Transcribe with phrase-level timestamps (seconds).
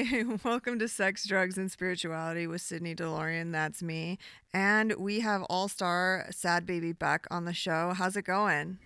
[0.00, 3.52] Hi, welcome to Sex, Drugs, and Spirituality with Sydney DeLorean.
[3.52, 4.18] That's me.
[4.54, 7.92] And we have all star Sad Baby Beck on the show.
[7.94, 8.78] How's it going?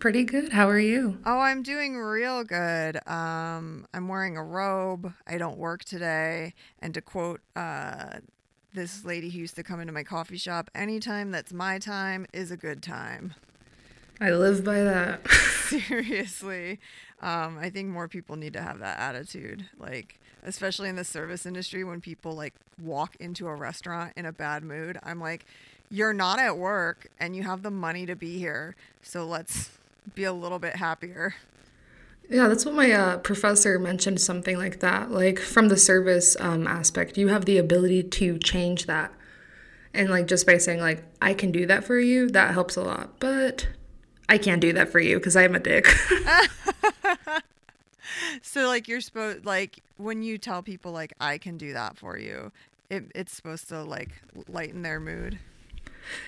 [0.00, 0.52] Pretty good.
[0.52, 1.18] How are you?
[1.24, 2.98] Oh, I'm doing real good.
[3.06, 5.12] Um, I'm wearing a robe.
[5.24, 6.54] I don't work today.
[6.80, 8.18] And to quote uh,
[8.74, 12.50] this lady who used to come into my coffee shop, anytime that's my time is
[12.50, 13.34] a good time.
[14.20, 15.30] I live by that.
[15.70, 16.80] Seriously.
[17.22, 19.68] Um, I think more people need to have that attitude.
[19.78, 24.32] Like, especially in the service industry, when people like walk into a restaurant in a
[24.32, 25.44] bad mood, I'm like,
[25.90, 28.76] you're not at work and you have the money to be here.
[29.02, 29.70] So let's
[30.14, 31.34] be a little bit happier.
[32.28, 35.10] Yeah, that's what my uh, professor mentioned, something like that.
[35.10, 39.12] Like, from the service um, aspect, you have the ability to change that.
[39.92, 42.82] And, like, just by saying, like, I can do that for you, that helps a
[42.82, 43.18] lot.
[43.18, 43.66] But
[44.28, 45.88] I can't do that for you because I'm a dick.
[48.42, 52.18] so like you're supposed like when you tell people like I can do that for
[52.18, 52.52] you,
[52.88, 54.10] it, it's supposed to like
[54.48, 55.38] lighten their mood.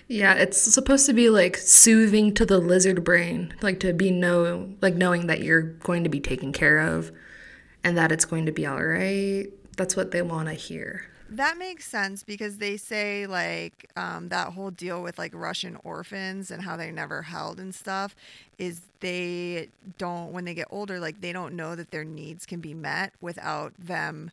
[0.06, 4.74] Yeah, it's supposed to be like soothing to the lizard brain, like to be know
[4.80, 7.10] like knowing that you're going to be taken care of
[7.82, 9.46] and that it's going to be all right.
[9.76, 11.06] That's what they want to hear.
[11.32, 16.50] That makes sense because they say like um, that whole deal with like Russian orphans
[16.50, 18.14] and how they never held and stuff
[18.58, 22.60] is they don't when they get older like they don't know that their needs can
[22.60, 24.30] be met without them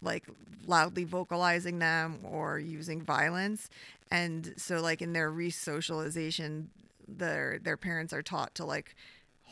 [0.00, 0.24] like
[0.66, 3.68] loudly vocalizing them or using violence.
[4.10, 6.70] And so like in their re-socialization
[7.06, 8.96] their their parents are taught to like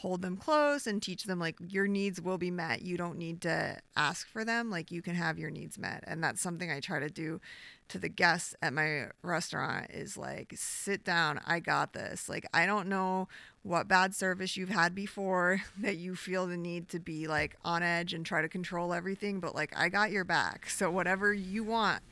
[0.02, 2.82] hold them close and teach them like your needs will be met.
[2.82, 4.68] You don't need to ask for them.
[4.68, 6.02] Like you can have your needs met.
[6.08, 7.40] And that's something I try to do
[7.88, 11.40] to the guests at my restaurant is like sit down.
[11.46, 12.28] I got this.
[12.28, 13.28] Like I don't know
[13.62, 17.84] what bad service you've had before that you feel the need to be like on
[17.84, 20.68] edge and try to control everything, but like I got your back.
[20.68, 22.02] So whatever you want,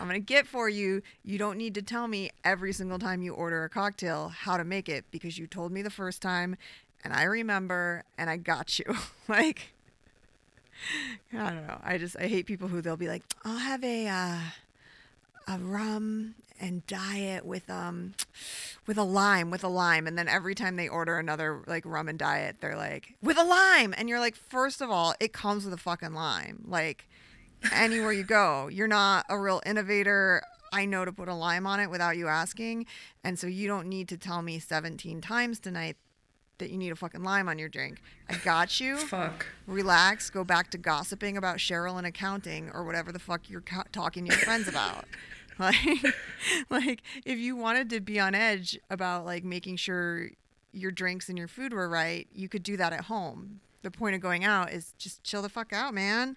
[0.00, 1.02] I'm going to get for you.
[1.22, 4.64] You don't need to tell me every single time you order a cocktail how to
[4.64, 6.56] make it because you told me the first time
[7.04, 8.96] and I remember and I got you.
[9.28, 9.72] like
[11.32, 11.80] I don't know.
[11.82, 14.38] I just I hate people who they'll be like, "I'll have a uh,
[15.48, 18.14] a rum and diet with um
[18.86, 22.08] with a lime, with a lime." And then every time they order another like rum
[22.08, 25.64] and diet, they're like, "With a lime." And you're like, first of all, it comes
[25.64, 27.08] with a fucking lime." Like
[27.72, 30.42] anywhere you go, you're not a real innovator.
[30.72, 32.86] I know to put a lime on it without you asking.
[33.24, 35.96] And so you don't need to tell me 17 times tonight
[36.58, 38.00] that you need a fucking lime on your drink.
[38.28, 38.96] I got you.
[38.96, 39.46] fuck.
[39.66, 40.30] Relax.
[40.30, 44.24] Go back to gossiping about Cheryl and accounting or whatever the fuck you're co- talking
[44.26, 45.04] to your friends about.
[45.60, 46.14] Like,
[46.70, 50.28] like if you wanted to be on edge about like making sure
[50.70, 53.58] your drinks and your food were right, you could do that at home.
[53.82, 56.36] The point of going out is just chill the fuck out, man.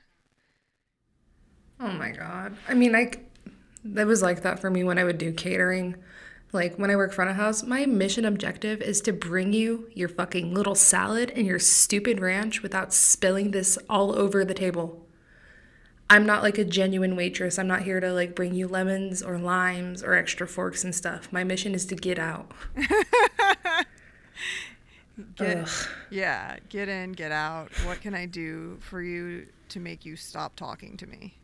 [1.80, 2.58] Oh my god.
[2.68, 3.30] I mean, like
[3.84, 5.96] that was like that for me when I would do catering.
[6.53, 10.09] Like when I work front of house, my mission objective is to bring you your
[10.09, 15.06] fucking little salad and your stupid ranch without spilling this all over the table.
[16.09, 17.57] I'm not like a genuine waitress.
[17.57, 21.31] I'm not here to like bring you lemons or limes or extra forks and stuff.
[21.31, 22.51] My mission is to get out.
[25.38, 25.69] get,
[26.09, 27.72] yeah, get in, get out.
[27.85, 31.35] What can I do for you to make you stop talking to me?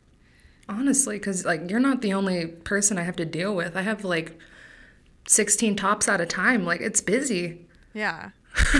[0.67, 3.77] Honestly, because like you're not the only person I have to deal with.
[3.77, 4.37] I have like
[5.29, 6.65] 16 tops at a time.
[6.65, 7.67] Like it's busy.
[7.93, 8.31] Yeah.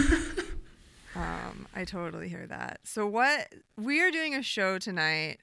[1.16, 2.80] um, I totally hear that.
[2.84, 5.38] So what we are doing a show tonight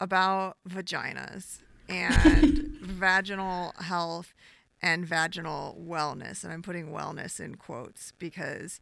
[0.00, 1.58] about vaginas
[1.88, 4.34] and vaginal health
[4.82, 8.80] and vaginal wellness, and I'm putting wellness in quotes because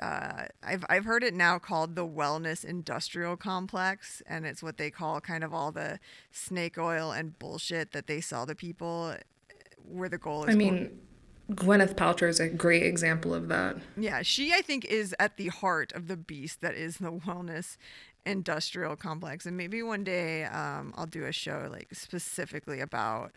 [0.00, 4.90] uh, I've I've heard it now called the wellness industrial complex, and it's what they
[4.90, 5.98] call kind of all the
[6.30, 9.14] snake oil and bullshit that they sell to people
[9.90, 10.54] where the goal is.
[10.54, 10.98] I mean,
[11.52, 13.76] Gwyneth Paltrow is a great example of that.
[13.96, 17.76] Yeah, she I think is at the heart of the beast that is the wellness
[18.24, 23.32] industrial complex, and maybe one day um, I'll do a show like specifically about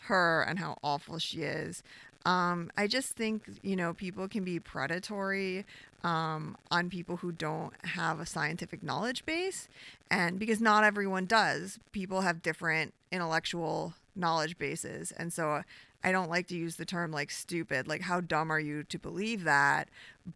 [0.00, 1.82] her and how awful she is.
[2.26, 5.64] Um, I just think you know people can be predatory
[6.04, 9.68] um, on people who don't have a scientific knowledge base,
[10.10, 15.62] and because not everyone does, people have different intellectual knowledge bases, and so
[16.02, 17.88] I don't like to use the term like stupid.
[17.88, 19.88] Like, how dumb are you to believe that?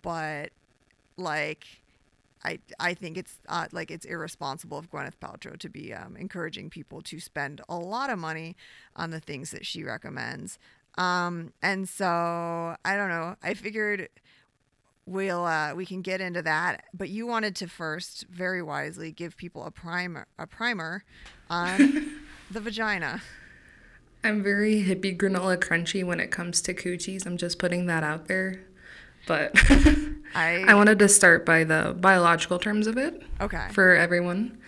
[0.03, 0.51] But
[1.17, 1.65] like,
[2.45, 6.71] I I think it's uh, like it's irresponsible of Gwyneth Paltrow to be um, encouraging
[6.71, 8.57] people to spend a lot of money
[8.97, 10.59] on the things that she recommends.
[10.97, 12.07] Um, and so
[12.85, 13.37] I don't know.
[13.43, 14.09] I figured
[15.07, 16.85] we'll uh, we can get into that.
[16.95, 21.05] But you wanted to first, very wisely, give people a primer a primer
[21.49, 23.23] on the vagina.
[24.23, 27.27] I'm very hippie granola crunchy when it comes to coochies.
[27.27, 28.61] I'm just putting that out there.
[29.27, 29.53] But
[30.35, 33.69] I I wanted to start by the biological terms of it okay.
[33.73, 34.59] for everyone.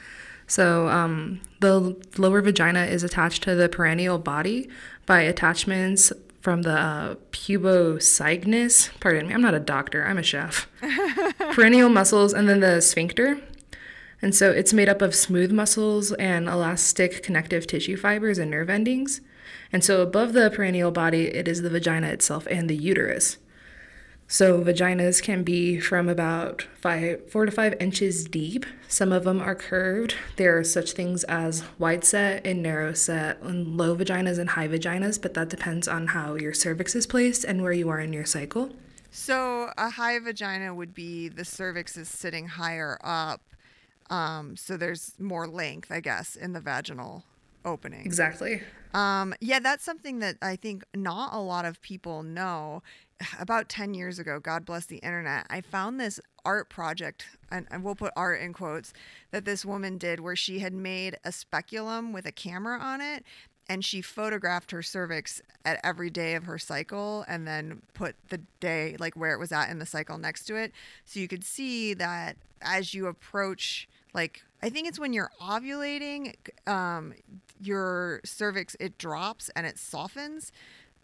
[0.46, 4.68] So, um, the lower vagina is attached to the perineal body
[5.06, 8.90] by attachments from the uh, pubocygmus.
[9.00, 10.68] Pardon me, I'm not a doctor, I'm a chef.
[10.82, 13.40] perineal muscles, and then the sphincter.
[14.20, 18.68] And so it's made up of smooth muscles and elastic connective tissue fibers and nerve
[18.68, 19.20] endings.
[19.72, 23.38] And so above the perineal body, it is the vagina itself and the uterus.
[24.28, 28.64] So vaginas can be from about five, four to five inches deep.
[28.88, 30.14] Some of them are curved.
[30.36, 34.68] There are such things as wide set and narrow set, and low vaginas and high
[34.68, 38.14] vaginas, but that depends on how your cervix is placed and where you are in
[38.14, 38.70] your cycle.
[39.10, 43.42] So a high vagina would be the cervix is sitting higher up,
[44.08, 47.24] um, so there's more length, I guess, in the vaginal
[47.66, 48.06] opening.
[48.06, 48.62] Exactly.
[48.94, 52.82] Um, yeah, that's something that I think not a lot of people know.
[53.38, 57.84] About 10 years ago, God bless the internet, I found this art project, and, and
[57.84, 58.92] we'll put art in quotes,
[59.30, 63.24] that this woman did where she had made a speculum with a camera on it
[63.68, 68.38] and she photographed her cervix at every day of her cycle and then put the
[68.60, 70.72] day like where it was at in the cycle next to it
[71.04, 76.34] so you could see that as you approach like i think it's when you're ovulating
[76.66, 77.14] um,
[77.62, 80.52] your cervix it drops and it softens.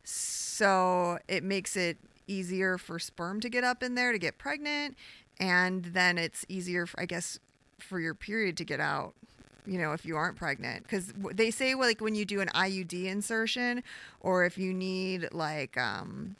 [0.04, 4.96] So it makes it easier for sperm to get up in there to get pregnant.
[5.38, 7.38] And then it's easier i guess
[7.78, 9.14] for your period to get out
[9.66, 10.82] you know if you aren't pregnant.
[10.82, 13.82] Because they say like when you do an iud insertion
[14.20, 16.36] or if you need like um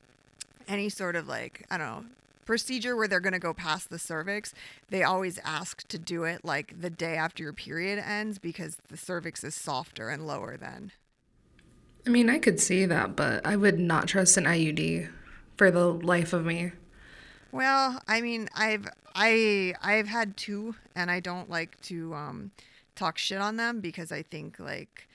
[0.67, 2.05] any sort of like i don't know
[2.49, 4.55] procedure where they're going to go past the cervix
[4.89, 8.97] they always ask to do it like the day after your period ends because the
[8.97, 10.91] cervix is softer and lower then
[12.07, 15.11] I mean, I could see that, but I would not trust an IUD
[15.57, 16.73] for the life of me.
[17.53, 22.51] Well, I mean, I've I I've had two, and I don't like to um,
[22.95, 25.07] talk shit on them because I think like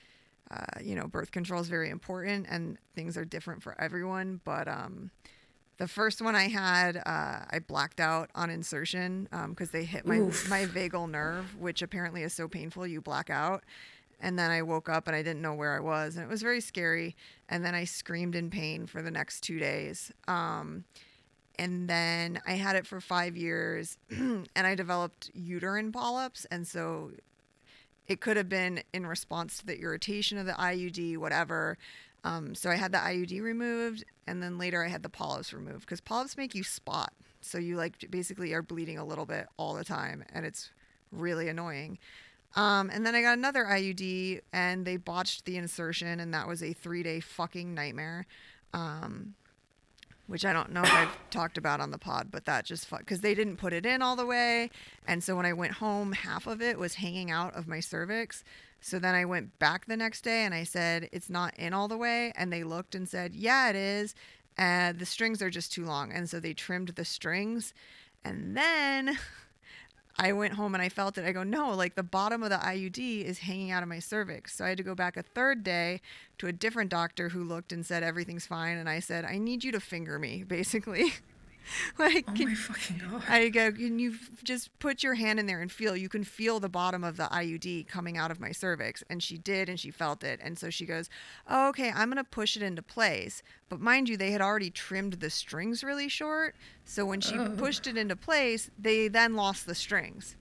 [0.52, 4.40] uh, you know birth control is very important and things are different for everyone.
[4.44, 5.10] But um,
[5.78, 10.18] the first one I had, uh, I blacked out on insertion because they hit my
[10.18, 10.48] Oof.
[10.48, 13.64] my vagal nerve, which apparently is so painful you black out.
[14.20, 16.40] And then I woke up and I didn't know where I was, and it was
[16.40, 17.16] very scary.
[17.48, 20.12] And then I screamed in pain for the next two days.
[20.28, 20.84] Um,
[21.58, 27.10] and then I had it for five years, and I developed uterine polyps, and so
[28.06, 31.78] it could have been in response to the irritation of the IUD, whatever.
[32.24, 35.82] Um, so I had the IUD removed, and then later I had the polyps removed
[35.82, 37.12] because polyps make you spot,
[37.42, 40.70] so you like basically are bleeding a little bit all the time, and it's
[41.12, 41.98] really annoying.
[42.56, 46.62] Um, and then I got another IUD, and they botched the insertion, and that was
[46.62, 48.26] a three-day fucking nightmare.
[48.72, 49.34] Um,
[50.26, 53.20] which I don't know if I've talked about on the pod, but that just because
[53.20, 54.70] they didn't put it in all the way,
[55.06, 58.42] and so when I went home, half of it was hanging out of my cervix.
[58.84, 61.88] So then I went back the next day and I said it's not in all
[61.88, 64.14] the way, and they looked and said, yeah, it is,
[64.58, 67.72] and the strings are just too long, and so they trimmed the strings,
[68.24, 69.18] and then.
[70.16, 71.24] I went home and I felt it.
[71.24, 74.54] I go, no, like the bottom of the IUD is hanging out of my cervix.
[74.54, 76.00] So I had to go back a third day
[76.38, 78.76] to a different doctor who looked and said everything's fine.
[78.76, 81.14] And I said, I need you to finger me, basically.
[81.98, 83.22] like, Oh my fucking god.
[83.28, 85.96] I go, can you just put your hand in there and feel?
[85.96, 89.02] You can feel the bottom of the IUD coming out of my cervix.
[89.08, 90.40] And she did, and she felt it.
[90.42, 91.08] And so she goes,
[91.48, 93.42] oh, okay, I'm going to push it into place.
[93.68, 96.54] But mind you, they had already trimmed the strings really short.
[96.84, 97.56] So when she Oh.
[97.56, 100.36] pushed it into place, they then lost the strings.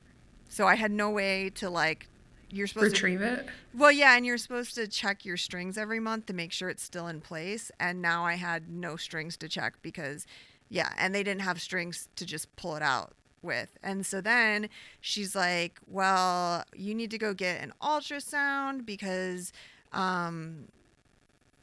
[0.49, 2.09] So I had no way to like,
[2.49, 3.49] you're supposed to Retrieve it?
[3.73, 6.83] well, yeah, and you're supposed to check your strings every month to make sure it's
[6.83, 7.71] still in place.
[7.79, 10.27] And now I had no strings to check because,
[10.73, 13.13] yeah, and they didn't have strings to just pull it out
[13.43, 13.77] with.
[13.83, 14.69] And so then
[15.01, 19.53] she's like, well, you need to go get an ultrasound because
[19.91, 20.69] um,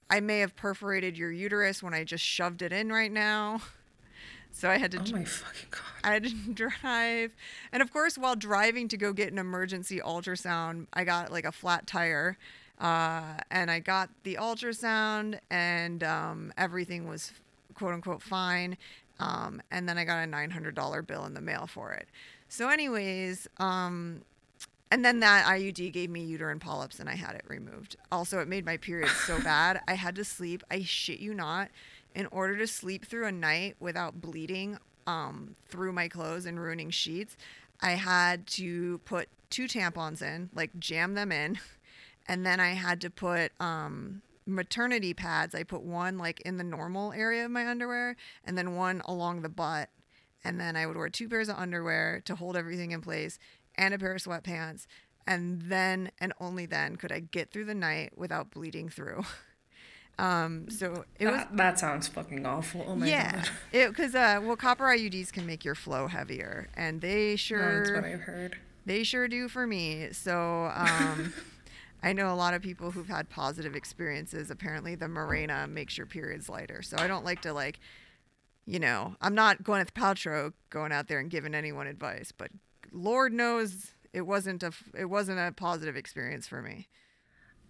[0.08, 3.60] I may have perforated your uterus when I just shoved it in right now.
[4.52, 5.80] So I had to Oh my fucking god.
[6.02, 6.52] I had to
[6.82, 7.30] drive.
[7.72, 11.52] And of course, while driving to go get an emergency ultrasound, I got like a
[11.52, 12.36] flat tire.
[12.80, 17.32] Uh, and I got the ultrasound, and um, everything was
[17.80, 18.76] quote unquote fine.
[19.20, 22.08] Um, and then I got a $900 bill in the mail for it.
[22.48, 24.22] So, anyways, um,
[24.90, 27.96] and then that IUD gave me uterine polyps and I had it removed.
[28.10, 29.80] Also, it made my period so bad.
[29.86, 31.68] I had to sleep, I shit you not,
[32.14, 36.90] in order to sleep through a night without bleeding um, through my clothes and ruining
[36.90, 37.36] sheets,
[37.80, 41.58] I had to put two tampons in, like jam them in,
[42.26, 45.54] and then I had to put um, maternity pads.
[45.54, 49.42] I put one like in the normal area of my underwear, and then one along
[49.42, 49.88] the butt,
[50.44, 53.38] and then I would wear two pairs of underwear to hold everything in place,
[53.76, 54.86] and a pair of sweatpants,
[55.26, 59.24] and then and only then could I get through the night without bleeding through.
[60.18, 62.84] Um, so it was That, that sounds fucking awful.
[62.86, 63.48] Oh my yeah, god.
[63.72, 67.78] it because uh, well, copper IUDs can make your flow heavier, and they sure.
[67.78, 68.58] That's what I've heard.
[68.84, 70.08] they sure do for me.
[70.12, 71.32] So um,
[72.02, 74.50] I know a lot of people who've had positive experiences.
[74.50, 76.82] Apparently, the Mirena makes your periods lighter.
[76.82, 77.78] So I don't like to like,
[78.66, 82.32] you know, I'm not going at the Paltrow going out there and giving anyone advice,
[82.32, 82.50] but
[82.92, 86.88] Lord knows it wasn't a it wasn't a positive experience for me.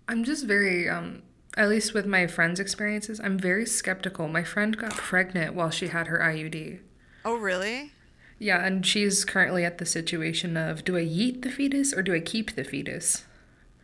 [0.09, 1.23] I'm just very, um,
[1.57, 4.29] at least with my friends' experiences, I'm very skeptical.
[4.29, 6.81] My friend got pregnant while she had her IUD.
[7.25, 7.93] Oh really?
[8.39, 12.15] Yeah, and she's currently at the situation of do I yeet the fetus or do
[12.15, 13.25] I keep the fetus?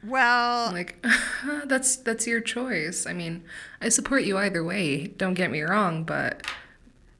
[0.05, 1.05] Well, Like,
[1.65, 3.07] that's that's your choice.
[3.07, 3.45] I mean,
[3.81, 5.09] I support you either way.
[5.09, 6.47] Don't get me wrong, but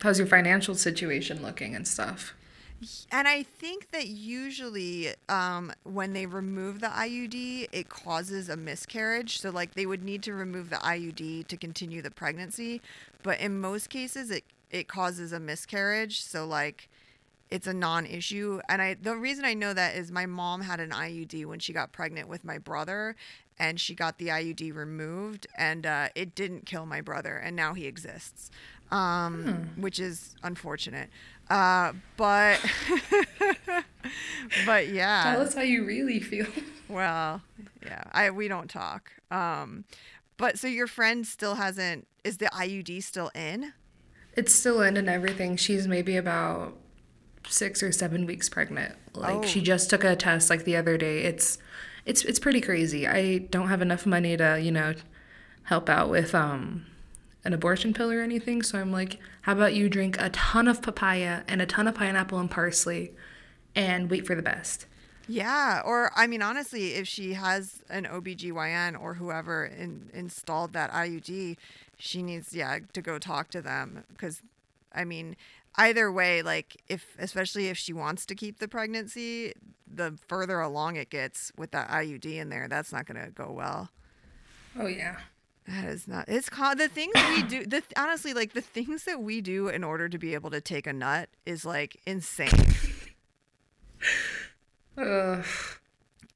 [0.01, 2.35] how's your financial situation looking and stuff?
[3.11, 9.41] And I think that usually um, when they remove the IUD, it causes a miscarriage.
[9.41, 12.83] So, like, they would need to remove the IUD to continue the pregnancy.
[13.23, 16.21] But in most cases, it, it causes a miscarriage.
[16.21, 16.89] So, like,
[17.51, 18.61] it's a non-issue.
[18.69, 21.73] And i the reason i know that is my mom had an iud when she
[21.73, 23.17] got pregnant with my brother
[23.59, 27.75] and she got the iud removed and uh, it didn't kill my brother and now
[27.75, 28.51] he exists
[28.91, 31.11] um, which is unfortunate.
[31.51, 32.61] Uh, but
[34.67, 35.33] but yeah.
[35.33, 36.47] Tell us how you really feel.
[36.89, 37.43] well
[37.85, 39.11] yeah i we don't talk.
[39.31, 39.85] Um,
[40.37, 43.73] but so your friend still hasn't is the iud still in?
[44.35, 45.57] It's still in and everything.
[45.57, 46.77] She's maybe about
[47.49, 48.95] six or seven weeks pregnant.
[49.15, 49.65] Like she Oh.
[49.65, 51.23] just took a test like the other day.
[51.23, 51.59] It's
[52.05, 53.07] it's it's pretty crazy.
[53.07, 54.95] I don't have enough money to, you know,
[55.65, 56.87] help out with um
[57.45, 58.63] an abortion pill or anything.
[58.63, 61.95] So I'm like, how about you drink a ton of papaya and a ton of
[61.95, 63.13] pineapple and parsley
[63.75, 64.87] and wait for the best.
[65.29, 70.91] Yeah, or I mean, honestly, if she has an OBGYN or whoever in, installed that
[70.93, 71.57] IUD,
[71.99, 74.05] she needs, yeah, to go talk to them.
[74.09, 74.41] Because,
[74.95, 75.35] I mean,
[75.77, 79.53] either way, like, if, especially if she wants to keep the pregnancy,
[79.87, 83.51] the further along it gets with that IUD in there, that's not going to go
[83.53, 83.91] well.
[84.79, 85.17] Oh yeah.
[85.67, 89.21] That is not, it's called, the things we do, the, honestly, like, the things that
[89.21, 92.51] we do in order to be able to take a nut is, like, insane.
[94.97, 95.45] Ugh.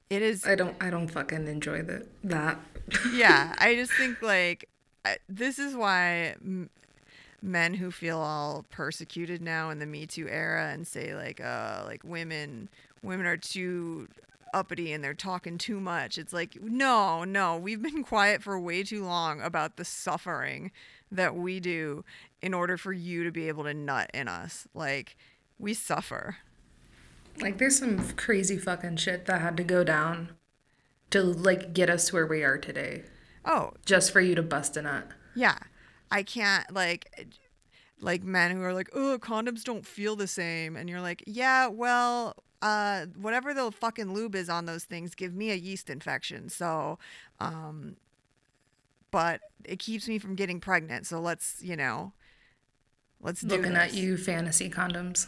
[0.09, 2.59] It is I don't I don't fucking enjoy the, that.
[3.13, 4.67] yeah, I just think like
[5.05, 6.35] I, this is why
[7.41, 11.83] men who feel all persecuted now in the Me Too era and say like uh
[11.85, 12.69] like women
[13.01, 14.07] women are too
[14.53, 16.17] uppity and they're talking too much.
[16.17, 20.71] It's like no, no, we've been quiet for way too long about the suffering
[21.11, 22.03] that we do
[22.41, 24.67] in order for you to be able to nut in us.
[24.73, 25.17] Like
[25.59, 26.37] we suffer.
[27.39, 30.31] Like there's some crazy fucking shit that had to go down
[31.11, 33.03] to like get us where we are today.
[33.43, 35.07] Oh, Just for you to bust a nut.
[35.35, 35.57] Yeah.
[36.11, 37.29] I can't like
[37.99, 41.67] like men who are like, "Oh, condoms don't feel the same." And you're like, "Yeah,
[41.67, 46.49] well, uh whatever the fucking lube is on those things give me a yeast infection."
[46.49, 46.99] So,
[47.39, 47.97] um
[49.11, 51.05] but it keeps me from getting pregnant.
[51.05, 52.13] So let's, you know,
[53.21, 55.27] let's do Looking at you, fantasy condoms.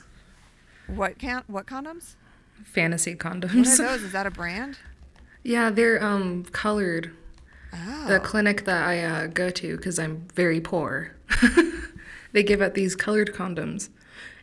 [0.88, 2.16] What can what condoms?
[2.66, 3.80] Fantasy What condoms.
[3.80, 4.04] are those?
[4.04, 4.80] Is that a brand?
[5.44, 7.16] yeah, they're um colored.
[7.74, 8.06] Oh.
[8.08, 11.16] The clinic that I uh, go to, because I'm very poor,
[12.32, 13.90] they give out these colored condoms,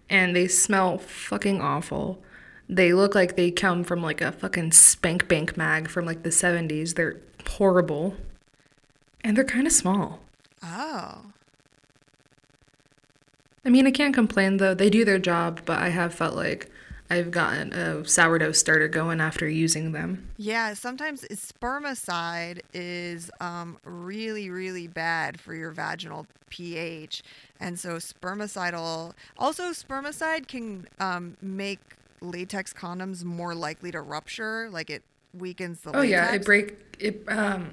[0.09, 2.23] and they smell fucking awful.
[2.69, 6.31] They look like they come from like a fucking spank bank mag from like the
[6.31, 6.95] 70s.
[6.95, 8.17] They're horrible,
[9.23, 10.21] and they're kind of small.
[10.63, 11.27] Oh.
[13.65, 14.75] I mean, I can't complain though.
[14.75, 16.71] They do their job, but I have felt like
[17.11, 20.31] I've gotten a sourdough starter going after using them.
[20.37, 27.25] Yeah, sometimes spermicide is um, really, really bad for your vaginal pH.
[27.59, 31.81] And so spermicidal, also spermicide can um, make
[32.21, 34.69] latex condoms more likely to rupture.
[34.71, 35.03] Like it
[35.35, 36.11] weakens the Oh latex.
[36.11, 37.25] yeah, it break it.
[37.29, 37.71] Um,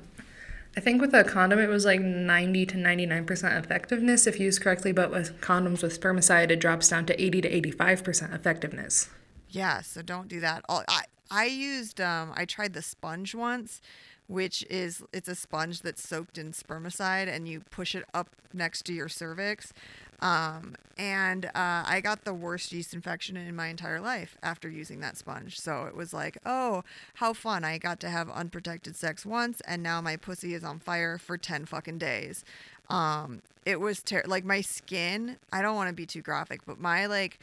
[0.75, 4.39] I think with a condom it was like ninety to ninety nine percent effectiveness if
[4.39, 8.03] used correctly, but with condoms with spermicide it drops down to eighty to eighty five
[8.03, 9.09] percent effectiveness.
[9.49, 10.63] Yeah, so don't do that.
[10.69, 13.81] I I used um I tried the sponge once,
[14.27, 18.83] which is it's a sponge that's soaked in spermicide and you push it up next
[18.85, 19.73] to your cervix.
[20.19, 24.99] Um, and uh, I got the worst yeast infection in my entire life after using
[25.01, 25.59] that sponge.
[25.59, 26.83] So it was like, oh,
[27.15, 27.63] how fun.
[27.63, 31.37] I got to have unprotected sex once, and now my pussy is on fire for
[31.37, 32.43] 10 fucking days.
[32.89, 36.79] Um, it was ter- like my skin, I don't want to be too graphic, but
[36.79, 37.39] my like,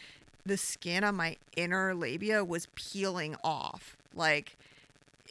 [0.46, 3.96] the skin on my inner labia was peeling off.
[4.14, 4.56] Like,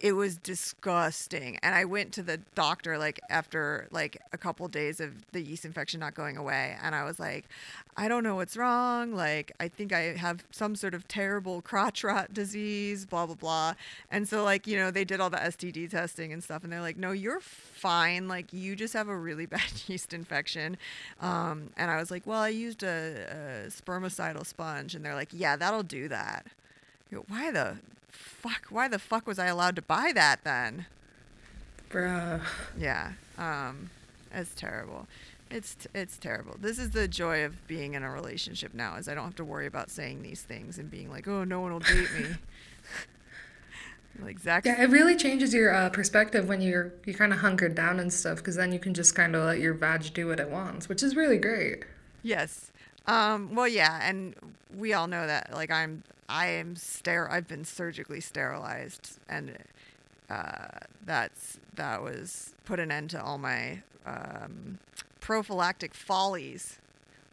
[0.01, 1.57] it was disgusting.
[1.61, 5.65] And i went to the doctor like after like a couple days of the yeast
[5.65, 7.45] infection not going away and i was like
[7.95, 9.13] i don't know what's wrong.
[9.13, 13.73] Like i think i have some sort of terrible crotch rot disease blah blah blah.
[14.11, 16.81] And so like you know they did all the std testing and stuff and they're
[16.81, 18.27] like no you're fine.
[18.27, 20.77] Like you just have a really bad yeast infection.
[21.21, 25.29] Um, and i was like well i used a, a spermicidal sponge and they're like
[25.31, 26.47] yeah that'll do that.
[27.27, 27.77] Why the
[28.23, 28.67] fuck?
[28.69, 30.85] Why the fuck was I allowed to buy that then?
[31.89, 32.41] Bruh.
[32.77, 33.13] Yeah.
[33.37, 33.89] Um,
[34.33, 35.07] it's terrible.
[35.51, 36.55] It's it's terrible.
[36.59, 39.45] This is the joy of being in a relationship now, is I don't have to
[39.45, 42.25] worry about saying these things and being like, oh, no one will date me.
[44.23, 44.65] like Zach.
[44.65, 48.11] Yeah, it really changes your uh, perspective when you're you're kind of hunkered down and
[48.11, 50.89] stuff, because then you can just kind of let your vag do what it wants,
[50.89, 51.83] which is really great.
[52.23, 52.71] Yes.
[53.05, 54.35] Um, well, yeah, and
[54.75, 55.53] we all know that.
[55.53, 57.29] Like, I'm, I am ster.
[57.29, 59.57] I've been surgically sterilized, and
[60.29, 64.79] uh, that's that was put an end to all my um,
[65.19, 66.79] prophylactic follies.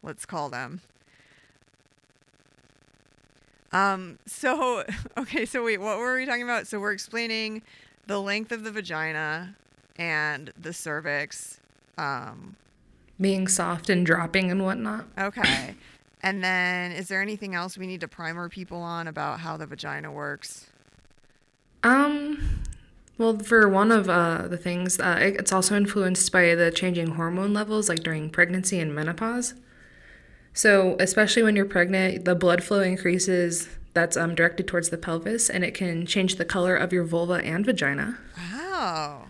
[0.02, 0.80] Let's call them.
[3.72, 4.18] Um.
[4.26, 4.84] So,
[5.18, 5.46] okay.
[5.46, 6.66] So wait, what were we talking about?
[6.66, 7.62] So we're explaining
[8.06, 9.54] the length of the vagina
[9.96, 11.60] and the cervix.
[11.96, 12.56] Um,
[13.20, 15.06] being soft and dropping and whatnot.
[15.18, 15.74] Okay.
[16.22, 19.66] and then is there anything else we need to primer people on about how the
[19.66, 20.68] vagina works?
[21.82, 22.62] Um,
[23.18, 27.52] well, for one of uh, the things, uh, it's also influenced by the changing hormone
[27.52, 29.54] levels, like during pregnancy and menopause.
[30.52, 33.68] So, especially when you're pregnant, the blood flow increases.
[33.92, 37.44] That's um, directed towards the pelvis, and it can change the color of your vulva
[37.44, 38.18] and vagina.
[38.36, 39.26] Wow.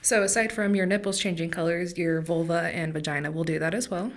[0.00, 3.90] So, aside from your nipples changing colors, your vulva and vagina will do that as
[3.90, 4.12] well.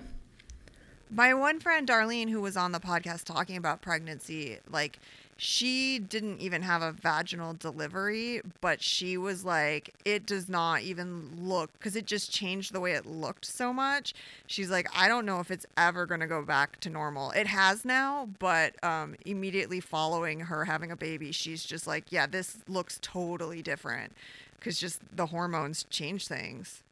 [1.10, 5.00] My one friend, Darlene, who was on the podcast talking about pregnancy, like,
[5.44, 11.32] she didn't even have a vaginal delivery, but she was like, it does not even
[11.42, 14.14] look because it just changed the way it looked so much.
[14.46, 17.32] She's like, I don't know if it's ever going to go back to normal.
[17.32, 22.28] It has now, but um, immediately following her having a baby, she's just like, yeah,
[22.28, 24.14] this looks totally different
[24.62, 26.84] because just the hormones change things.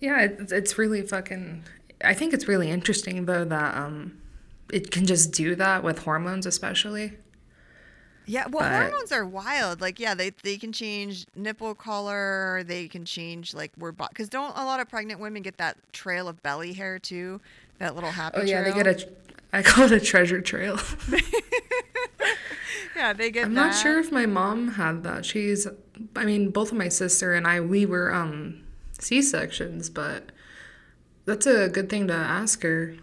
[0.00, 1.64] Yeah, it's, it's really fucking.
[2.04, 4.20] I think it's really interesting though that um,
[4.72, 7.14] it can just do that with hormones, especially.
[8.26, 9.80] Yeah, well, but, hormones are wild.
[9.80, 12.62] Like, yeah, they they can change nipple color.
[12.64, 16.28] They can change like where because don't a lot of pregnant women get that trail
[16.28, 17.40] of belly hair too?
[17.78, 18.38] That little happy.
[18.40, 18.74] Oh yeah, trail?
[18.74, 19.08] they get a.
[19.52, 20.78] I call it a treasure trail.
[22.96, 23.46] yeah, they get.
[23.46, 23.66] I'm that.
[23.66, 25.26] not sure if my mom had that.
[25.26, 25.66] She's,
[26.14, 28.62] I mean, both of my sister and I, we were um
[28.98, 30.30] C sections, but
[31.24, 32.94] that's a good thing to ask her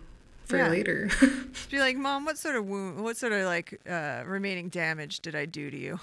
[0.45, 0.69] for yeah.
[0.69, 1.10] later.
[1.69, 5.36] be like, Mom, what sort of wound, what sort of like uh, remaining damage did
[5.36, 5.99] I do to you?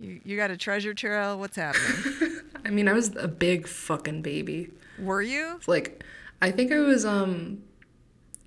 [0.00, 1.38] You you got a treasure trail?
[1.38, 2.40] What's happening?
[2.64, 4.70] I mean, I was a big fucking baby.
[4.98, 5.60] Were you?
[5.66, 6.02] Like,
[6.42, 7.62] I think I was um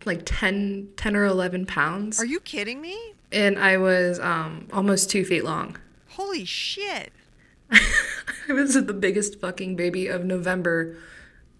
[0.07, 2.19] like 10, 10 or 11 pounds.
[2.19, 2.97] Are you kidding me?
[3.31, 5.77] And I was um, almost two feet long.
[6.09, 7.11] Holy shit.
[7.71, 10.97] I was the biggest fucking baby of November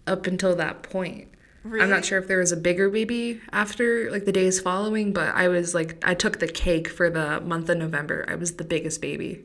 [0.06, 1.28] up until that point.
[1.64, 1.82] Really?
[1.82, 5.34] I'm not sure if there was a bigger baby after, like the days following, but
[5.34, 8.24] I was like, I took the cake for the month of November.
[8.28, 9.44] I was the biggest baby.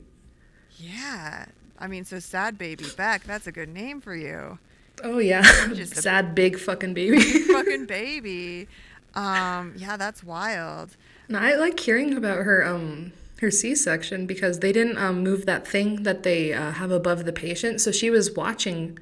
[0.78, 1.46] Yeah.
[1.78, 4.60] I mean, so sad baby Beck, that's a good name for you.
[5.04, 5.42] Oh, yeah.
[5.74, 7.20] Just sad, big fucking baby.
[7.20, 8.68] fucking baby.
[9.15, 10.97] Um, yeah, that's wild.
[11.28, 15.67] And I like hearing about her um her C-section because they didn't um, move that
[15.67, 18.97] thing that they uh, have above the patient, so she was watching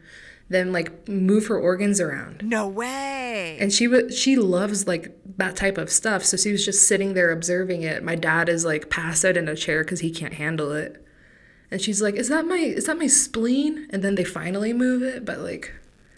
[0.49, 2.43] them like move her organs around.
[2.43, 3.57] No way.
[3.59, 7.13] And she was she loves like that type of stuff, so she was just sitting
[7.13, 8.03] there observing it.
[8.03, 11.03] My dad is like passed out in a chair because he can't handle it,
[11.69, 15.01] and she's like, "Is that my is that my spleen?" And then they finally move
[15.03, 15.71] it, but like,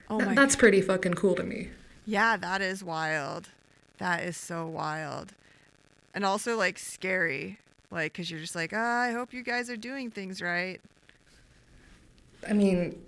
[0.10, 1.69] oh th- that's pretty fucking cool to me.
[2.06, 3.49] Yeah, that is wild.
[4.04, 5.32] That is so wild.
[6.13, 7.58] And also like scary.
[7.89, 10.82] Like cuz you're just like, oh, "I hope you guys are doing things right."
[12.46, 13.02] I mean,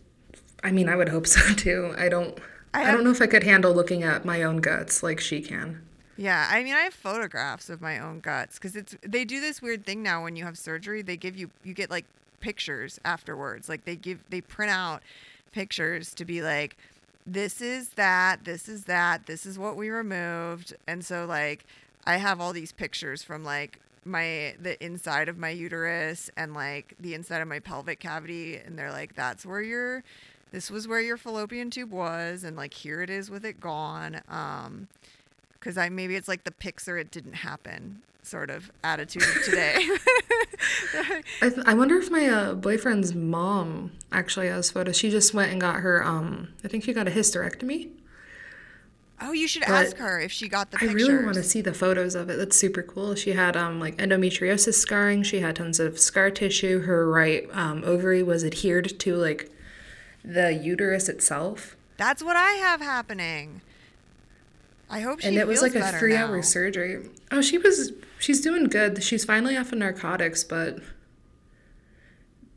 [0.64, 1.94] I mean, I would hope so too.
[1.98, 2.40] I don't
[2.74, 5.20] I, have, I don't know if I could handle looking at my own guts like
[5.20, 5.82] she can.
[6.16, 9.62] Yeah, I mean, I have photographs of my own guts because it's they do this
[9.62, 11.02] weird thing now when you have surgery.
[11.02, 12.06] They give you you get like
[12.40, 13.68] pictures afterwards.
[13.68, 15.04] Like they give they print out
[15.52, 16.78] pictures to be like,
[17.26, 20.74] this is that, this is that, this is what we removed.
[20.88, 21.66] And so like
[22.06, 26.94] I have all these pictures from like my the inside of my uterus and like
[27.00, 28.58] the inside of my pelvic cavity.
[28.58, 30.04] And they're like that's where your
[30.52, 32.44] this was where your fallopian tube was.
[32.44, 34.22] And like here it is with it gone.
[34.30, 34.88] Um
[35.54, 39.44] because i maybe it's like the pics or it didn't happen sort of attitude of
[39.44, 39.76] today
[41.42, 44.98] I, th- I wonder if my uh, boyfriend's mom actually has photos.
[44.98, 46.04] She just went and got her.
[46.04, 47.90] Um, I think she got a hysterectomy.
[49.22, 51.44] oh you should But ask her if she got the I pictures really want to
[51.44, 52.38] see the photos of it.
[52.38, 53.16] That's super cool.
[53.16, 55.24] She had um like endometriosis scarring.
[55.24, 56.82] She had tons of scar tissue.
[56.82, 59.52] Her right um, ovary was adhered to like
[60.24, 63.62] the uterus itself, that's what i have happening
[64.90, 67.10] i hope she and it was like a better three-hour surgery.
[67.32, 67.92] Oh, she was.
[68.20, 69.04] She's doing good.
[69.04, 70.80] She's finally off of narcotics, but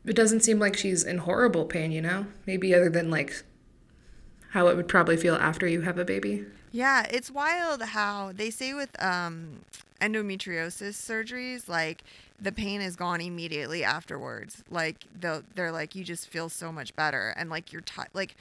[0.05, 1.91] it doesn't seem like she's in horrible pain.
[1.91, 3.43] You know, maybe other than like
[4.51, 6.45] how it would probably feel after you have a baby.
[6.71, 9.61] Yeah, it's wild how they say with um,
[10.01, 12.03] endometriosis surgeries, like
[12.39, 14.63] the pain is gone immediately afterwards.
[14.69, 18.35] Like they're like, you just feel so much better, and like you're ti like.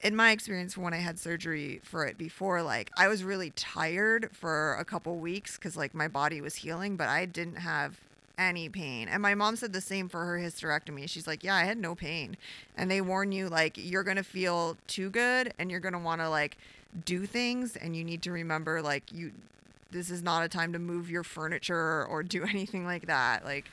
[0.00, 4.30] In my experience, when I had surgery for it before, like I was really tired
[4.32, 7.98] for a couple weeks because like my body was healing, but I didn't have
[8.38, 9.08] any pain.
[9.08, 11.08] And my mom said the same for her hysterectomy.
[11.10, 12.36] She's like, "Yeah, I had no pain."
[12.76, 15.98] And they warn you like you're going to feel too good and you're going to
[15.98, 16.56] want to like
[17.04, 19.32] do things and you need to remember like you
[19.90, 23.44] this is not a time to move your furniture or do anything like that.
[23.44, 23.68] Like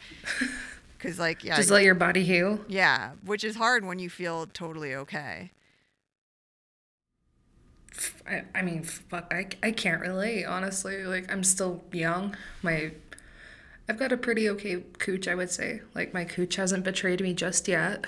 [1.00, 1.56] cuz like yeah.
[1.58, 2.60] Just let your body heal.
[2.68, 5.52] yeah, which is hard when you feel totally okay.
[8.28, 11.04] I, I mean, fuck, I, I can't relate, honestly.
[11.04, 12.36] Like, I'm still young.
[12.62, 12.92] My,
[13.88, 15.82] I've got a pretty okay cooch, I would say.
[15.94, 18.06] Like, my cooch hasn't betrayed me just yet.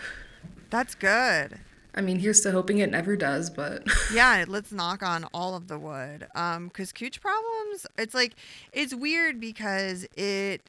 [0.69, 1.59] That's good.
[1.97, 5.67] I mean, here's to hoping it never does, but yeah, let's knock on all of
[5.67, 6.27] the wood.
[6.35, 8.33] Um, cause cooch problems, it's like
[8.71, 10.61] it's weird because it,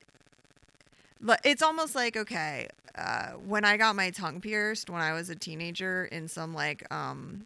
[1.44, 5.36] it's almost like okay, uh, when I got my tongue pierced when I was a
[5.36, 7.44] teenager in some like um,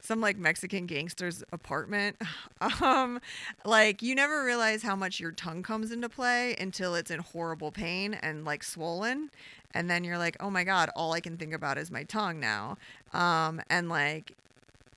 [0.00, 2.16] some like Mexican gangster's apartment,
[2.80, 3.20] um,
[3.64, 7.70] like you never realize how much your tongue comes into play until it's in horrible
[7.72, 9.30] pain and like swollen
[9.74, 12.40] and then you're like, oh my god, all I can think about is my tongue
[12.40, 12.76] now.
[13.12, 14.32] Um, and like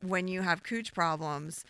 [0.02, 1.66] when you have cooch problems,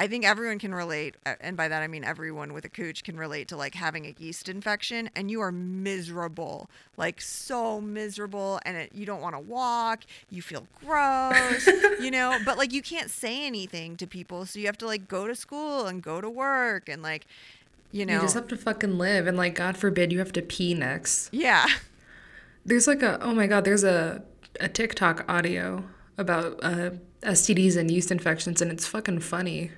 [0.00, 3.02] I think everyone can relate, uh, and by that I mean everyone with a cooch
[3.02, 8.60] can relate to like having a yeast infection, and you are miserable, like so miserable,
[8.64, 11.66] and it, you don't want to walk, you feel gross,
[12.00, 15.08] you know, but like you can't say anything to people, so you have to like
[15.08, 17.26] go to school and go to work, and like,
[17.90, 19.26] you know, you just have to fucking live.
[19.26, 21.32] And, like, God forbid you have to pee next.
[21.32, 21.66] yeah.
[22.64, 24.22] There's like a, oh my God, there's a,
[24.60, 25.84] a TikTok audio
[26.18, 26.90] about uh,
[27.22, 29.70] STDs and yeast infections, and it's fucking funny.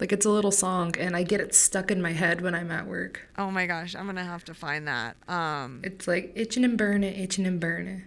[0.00, 2.70] Like, it's a little song, and I get it stuck in my head when I'm
[2.70, 3.28] at work.
[3.36, 5.16] Oh my gosh, I'm gonna have to find that.
[5.28, 8.04] Um, It's like itching and burning, itching and burning.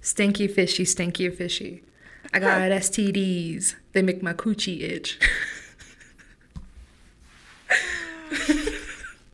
[0.00, 1.82] Stinky fishy, stinky fishy.
[2.32, 3.74] I got STDs.
[3.92, 5.18] They make my coochie itch.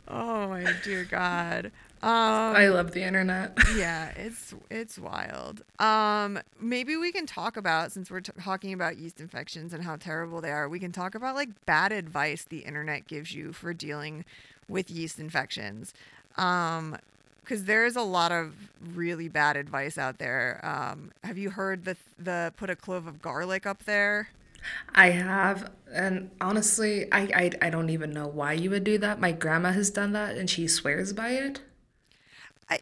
[0.08, 1.70] oh my dear God.
[2.02, 3.58] Um, I love the internet.
[3.76, 5.62] yeah, it's it's wild.
[5.78, 9.96] Um, maybe we can talk about since we're t- talking about yeast infections and how
[9.96, 10.66] terrible they are.
[10.66, 14.24] We can talk about like bad advice the internet gives you for dealing
[14.66, 15.92] with yeast infections.
[16.36, 16.96] Um,
[17.42, 18.54] because there's a lot of
[18.94, 20.60] really bad advice out there.
[20.62, 24.28] Um, have you heard the the put a clove of garlic up there?
[24.94, 29.20] I have, and honestly, I, I I don't even know why you would do that.
[29.20, 31.60] My grandma has done that, and she swears by it.
[32.70, 32.80] I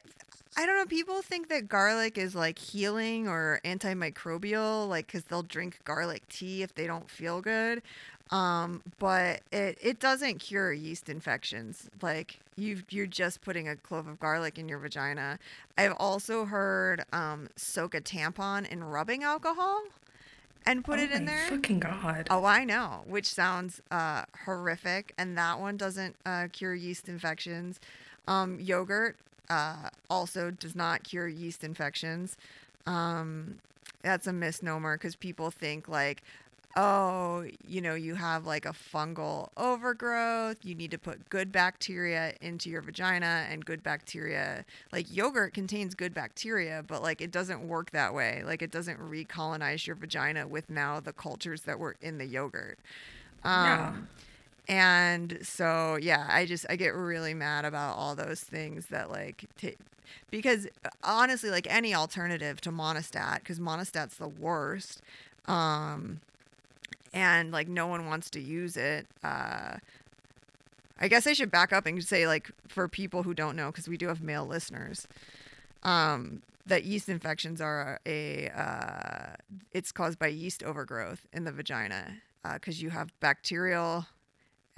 [0.57, 0.87] I don't know.
[0.87, 6.63] People think that garlic is like healing or antimicrobial, like because they'll drink garlic tea
[6.63, 7.83] if they don't feel good.
[8.31, 11.89] Um, but it it doesn't cure yeast infections.
[12.03, 15.39] Like you you're just putting a clove of garlic in your vagina.
[15.79, 19.83] I've also heard um, soak a tampon in rubbing alcohol
[20.67, 21.47] and put oh it in my there.
[21.49, 22.27] Fucking god.
[22.31, 27.81] Oh, I know, which sounds uh, horrific, and that one doesn't uh, cure yeast infections.
[28.27, 29.17] Um, yogurt
[29.51, 32.37] uh, also does not cure yeast infections.
[32.87, 33.59] Um,
[34.03, 36.23] that's a misnomer because people think like,
[36.77, 40.59] oh, you know, you have like a fungal overgrowth.
[40.63, 44.65] You need to put good bacteria into your vagina and good bacteria.
[44.93, 48.43] Like yogurt contains good bacteria, but like it doesn't work that way.
[48.45, 52.79] Like it doesn't recolonize your vagina with now the cultures that were in the yogurt.
[53.43, 53.93] Um, Yeah.
[54.69, 59.47] And so, yeah, I just I get really mad about all those things that like
[59.57, 59.77] t-
[60.31, 60.67] because
[61.03, 65.01] honestly, like any alternative to Monistat, because Monostat's the worst,
[65.47, 66.21] um,
[67.15, 69.07] and like no one wants to use it.
[69.25, 69.77] Uh,
[71.01, 73.89] I guess I should back up and say like for people who don't know, because
[73.89, 75.09] we do have male listeners,
[75.83, 79.35] um, that yeast infections are a uh,
[79.73, 82.17] it's caused by yeast overgrowth in the vagina
[82.53, 84.07] because uh, you have bacterial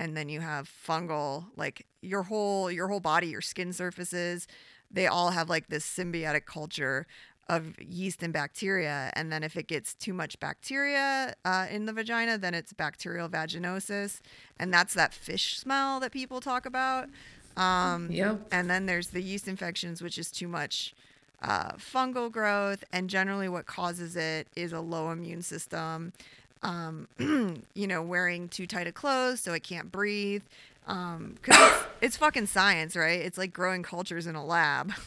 [0.01, 4.49] and then you have fungal like your whole your whole body your skin surfaces
[4.91, 7.07] they all have like this symbiotic culture
[7.49, 11.93] of yeast and bacteria and then if it gets too much bacteria uh, in the
[11.93, 14.21] vagina then it's bacterial vaginosis
[14.59, 17.09] and that's that fish smell that people talk about
[17.57, 18.47] um, Yep.
[18.53, 20.95] and then there's the yeast infections which is too much
[21.43, 26.13] uh, fungal growth and generally what causes it is a low immune system
[26.63, 27.09] um,
[27.75, 30.43] you know wearing too tight of clothes so it can't breathe
[30.87, 33.21] um, cause it's, it's fucking science, right?
[33.21, 34.93] It's like growing cultures in a lab.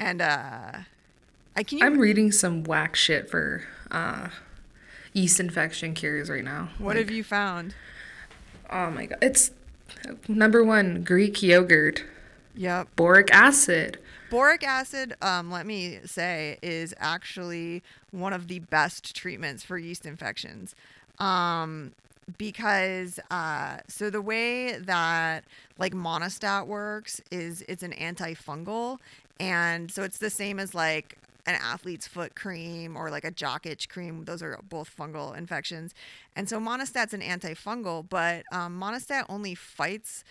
[0.00, 0.70] And uh,
[1.56, 1.84] I can you.
[1.84, 4.28] I'm reading some whack shit for uh,
[5.12, 6.68] yeast infection cures right now.
[6.78, 7.74] what Like, have you found?
[8.70, 9.18] Oh my god.
[9.20, 9.50] It's
[10.28, 12.04] number one Greek yogurt,
[12.54, 12.94] Yep.
[12.94, 13.98] boric acid.
[14.30, 20.04] Boric acid, um, let me say, is actually one of the best treatments for yeast
[20.04, 20.74] infections.
[21.18, 21.92] Um,
[22.36, 25.44] because uh, so the way that
[25.78, 28.98] like monostat works is it's an antifungal,
[29.40, 33.64] and so it's the same as like an athlete's foot cream or like a jock
[33.64, 34.26] itch cream.
[34.26, 35.94] Those are both fungal infections,
[36.36, 40.22] and so monostat's an antifungal, but um, monostat only fights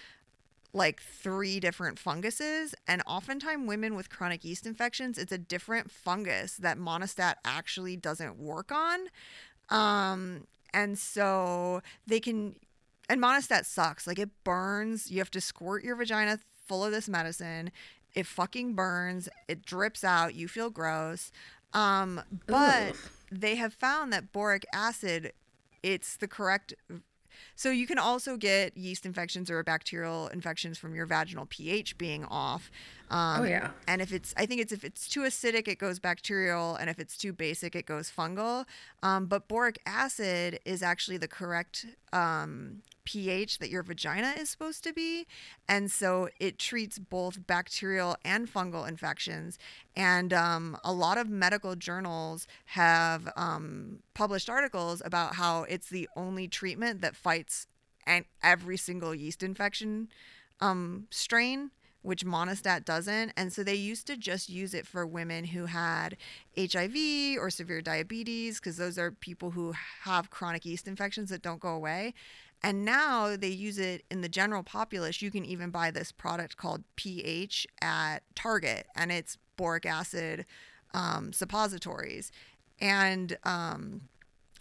[0.74, 6.58] like three different funguses and oftentimes women with chronic yeast infections it's a different fungus
[6.58, 9.00] that monostat actually doesn't work on.
[9.70, 12.56] Um and so they can
[13.10, 14.06] and monostat sucks.
[14.06, 15.10] Like it burns.
[15.10, 17.72] You have to squirt your vagina full of this medicine.
[18.14, 19.30] It fucking burns.
[19.48, 20.36] It drips out.
[20.36, 21.32] You feel gross.
[21.74, 22.96] Um but Ugh.
[23.32, 25.32] they have found that boric acid
[25.84, 26.74] it's the correct
[27.56, 32.26] so you can also get yeast infections or bacterial infections from your vaginal pH being
[32.26, 32.72] off.
[33.10, 33.72] Um, Oh, yeah.
[33.88, 37.00] And if it's, I think it's if it's too acidic, it goes bacterial, and if
[37.00, 38.66] it's too basic, it goes fungal.
[39.02, 44.84] Um, but boric acid is actually the correct um, pH that your vagina is supposed
[44.84, 45.26] to be,
[45.70, 49.58] and so it treats both bacterial and fungal infections.
[49.96, 56.10] And um, a lot of medical journals have um, published articles about how it's the
[56.16, 57.68] only treatment that fights
[58.06, 60.08] and every single yeast infection
[60.60, 61.72] um, strain,
[62.08, 63.34] which Monostat doesn't.
[63.36, 66.16] And so they used to just use it for women who had
[66.58, 71.60] HIV or severe diabetes, because those are people who have chronic yeast infections that don't
[71.60, 72.14] go away.
[72.64, 75.22] And now they use it in the general populace.
[75.22, 80.46] You can even buy this product called pH at Target, and it's boric acid
[80.94, 82.32] um, suppositories.
[82.80, 84.04] And um,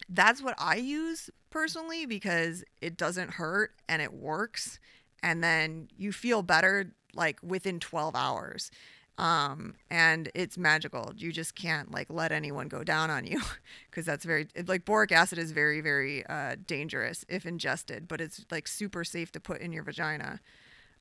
[0.08, 4.80] that's what I use personally because it doesn't hurt and it works.
[5.26, 8.70] And then you feel better like within 12 hours.
[9.18, 11.12] Um, and it's magical.
[11.16, 13.40] You just can't like let anyone go down on you
[13.90, 18.46] because that's very like boric acid is very, very uh, dangerous if ingested, but it's
[18.52, 20.40] like super safe to put in your vagina.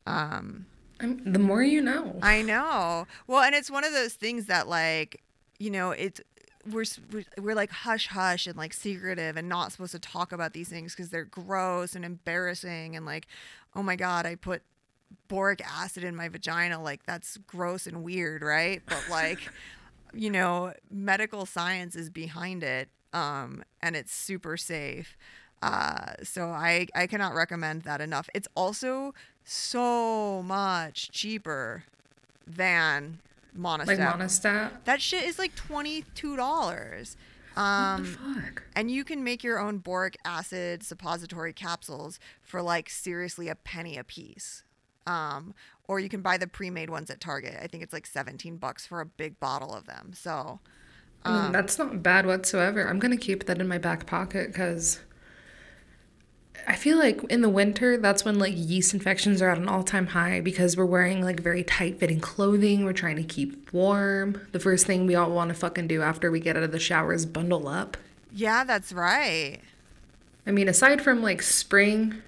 [0.07, 0.65] Um,
[0.99, 2.17] I'm, the more you know.
[2.23, 3.05] I know.
[3.27, 5.21] Well, and it's one of those things that like,
[5.59, 6.19] you know, it's
[6.71, 10.54] we're we're, we're like hush hush and like secretive and not supposed to talk about
[10.54, 13.28] these things because they're gross and embarrassing and like,
[13.75, 14.63] oh my god, I put
[15.28, 18.82] boric acid in my vagina like that's gross and weird, right?
[18.86, 19.39] But like,
[20.13, 25.17] you know, medical science is behind it um and it's super safe.
[25.62, 28.30] Uh, so I, I cannot recommend that enough.
[28.36, 31.86] It's also so much cheaper
[32.45, 33.19] than
[33.57, 33.87] Monostat.
[33.87, 34.71] like monostat.
[34.85, 37.15] that shit is like twenty two dollars.
[37.53, 38.09] what Um, the
[38.41, 38.63] fuck?
[38.75, 43.97] and you can make your own boric acid suppository capsules for like seriously a penny
[43.97, 44.63] a piece.
[45.07, 45.53] Um,
[45.87, 47.57] or you can buy the pre-made ones at Target.
[47.61, 50.13] I think it's like 17 bucks for a big bottle of them.
[50.15, 50.59] So,
[51.23, 52.87] I mean, um, that's not bad whatsoever.
[52.87, 54.99] I'm gonna keep that in my back pocket because
[56.67, 60.07] I feel like in the winter that's when like yeast infections are at an all-time
[60.07, 62.85] high because we're wearing like very tight-fitting clothing.
[62.85, 64.41] We're trying to keep warm.
[64.51, 66.79] The first thing we all want to fucking do after we get out of the
[66.79, 67.97] shower is bundle up.
[68.33, 69.59] yeah, that's right.
[70.47, 72.21] I mean, aside from like spring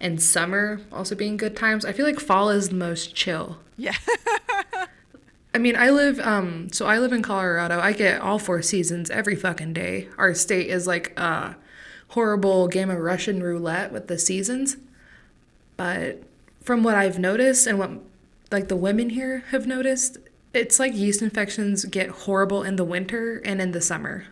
[0.00, 3.58] and summer also being good times, I feel like fall is the most chill.
[3.76, 3.94] Yeah.
[5.54, 7.80] I mean, I live um so I live in Colorado.
[7.80, 10.08] I get all four seasons every fucking day.
[10.18, 11.54] Our state is like uh
[12.08, 14.76] horrible game of Russian roulette with the seasons.
[15.76, 16.22] But
[16.62, 17.90] from what I've noticed and what
[18.50, 20.18] like the women here have noticed,
[20.54, 24.24] it's like yeast infections get horrible in the winter and in the summer.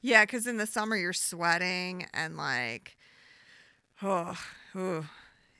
[0.00, 2.96] Yeah, because in the summer you're sweating and like,
[4.02, 4.38] oh,
[4.74, 5.06] oh,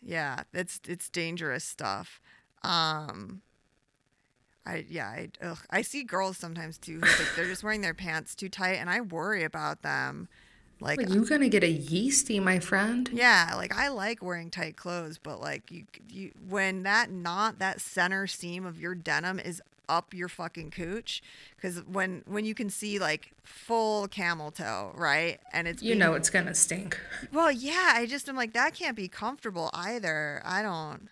[0.03, 2.20] yeah, it's it's dangerous stuff.
[2.62, 3.42] Um,
[4.64, 7.01] I yeah, I ugh, I see girls sometimes too.
[7.01, 10.29] Like, they're just wearing their pants too tight, and I worry about them.
[10.80, 13.10] Like, Like, you're gonna get a yeasty, my friend.
[13.12, 17.80] yeah, like I like wearing tight clothes, but like you, you when that knot, that
[17.80, 21.22] center seam of your denim is up your fucking cooch,
[21.56, 25.98] because when when you can see like full camel toe, right, and it's You being-
[25.98, 26.96] know it's gonna stink.
[27.32, 30.42] Well, yeah, I just am like that can't be comfortable either.
[30.44, 31.08] I don't.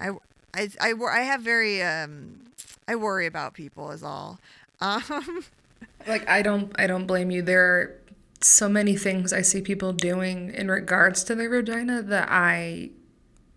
[0.00, 0.08] I
[0.54, 2.40] I I, I have very um
[2.88, 4.40] I worry about people is all.
[4.80, 5.44] Um
[6.06, 7.42] Like I don't I don't blame you.
[7.42, 7.94] There are
[8.40, 12.90] so many things I see people doing in regards to their vagina that I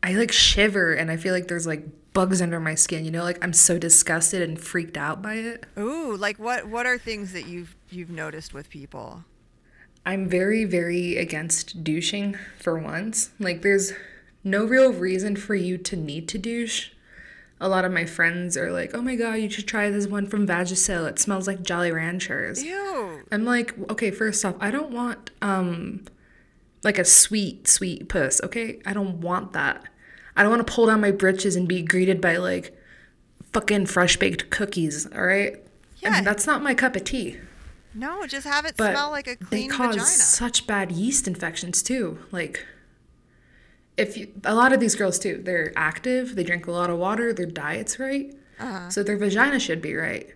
[0.04, 3.24] I like shiver and I feel like there's like bugs under my skin, you know,
[3.24, 5.66] like I'm so disgusted and freaked out by it.
[5.78, 9.24] ooh, like what what are things that you've you've noticed with people?
[10.06, 13.32] I'm very, very against douching for once.
[13.40, 13.94] Like, there's
[14.44, 16.90] no real reason for you to need to douche.
[17.64, 20.26] A lot of my friends are like, oh my god, you should try this one
[20.26, 21.08] from Vagisil.
[21.08, 22.64] It smells like Jolly Ranchers.
[22.64, 23.22] Ew.
[23.32, 26.04] I'm like, okay, first off, I don't want, um,
[26.84, 28.82] like a sweet, sweet puss, okay?
[28.86, 29.84] I don't want that.
[30.36, 32.76] I don't want to pull down my britches and be greeted by, like,
[33.54, 35.58] fucking fresh baked cookies, all right?
[36.00, 36.18] Yeah.
[36.18, 37.38] And that's not my cup of tea.
[37.94, 40.06] No, just have it But smell like a clean they cause vagina.
[40.08, 42.18] such bad yeast infections too.
[42.32, 42.66] Like,
[43.98, 46.98] if you, a lot of these girls too, they're active, they drink a lot of
[46.98, 48.90] water, their diet's right, Uh-huh.
[48.90, 50.34] so their vagina should be right.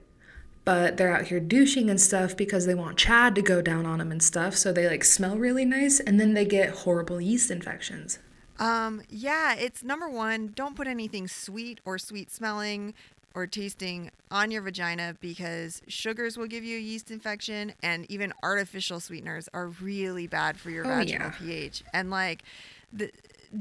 [0.66, 4.00] But they're out here douching and stuff because they want Chad to go down on
[4.00, 7.52] them and stuff, so they like smell really nice, and then they get horrible yeast
[7.52, 8.18] infections.
[8.58, 12.94] Um, yeah, it's number one, don't put anything sweet or sweet smelling
[13.36, 18.34] or tasting on your vagina because sugars will give you a yeast infection and even
[18.42, 21.36] artificial sweeteners are really bad for your Oh, vaginal yeah.
[21.38, 21.84] pH.
[21.94, 22.44] And like
[22.94, 23.12] the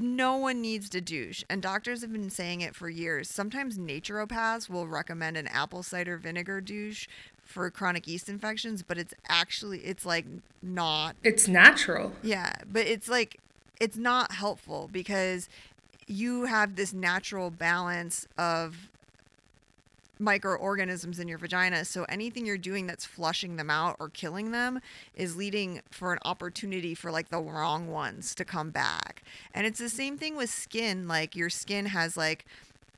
[0.02, 1.44] no one needs to douche.
[1.48, 3.28] And doctors have been saying it for years.
[3.30, 7.06] Sometimes naturopaths will recommend an apple cider vinegar douche
[7.44, 10.24] for chronic yeast infections, but it's actually it's like
[10.62, 12.12] not It's natural.
[12.22, 13.38] yeah, but it's like
[13.80, 15.48] it's not helpful because
[16.06, 18.88] you have this natural balance of
[20.24, 21.84] microorganisms in your vagina.
[21.84, 24.80] So anything you're doing that's flushing them out or killing them
[25.14, 29.22] is leading for an opportunity for like the wrong ones to come back.
[29.52, 31.06] And it's the same thing with skin.
[31.06, 32.46] Like your skin has like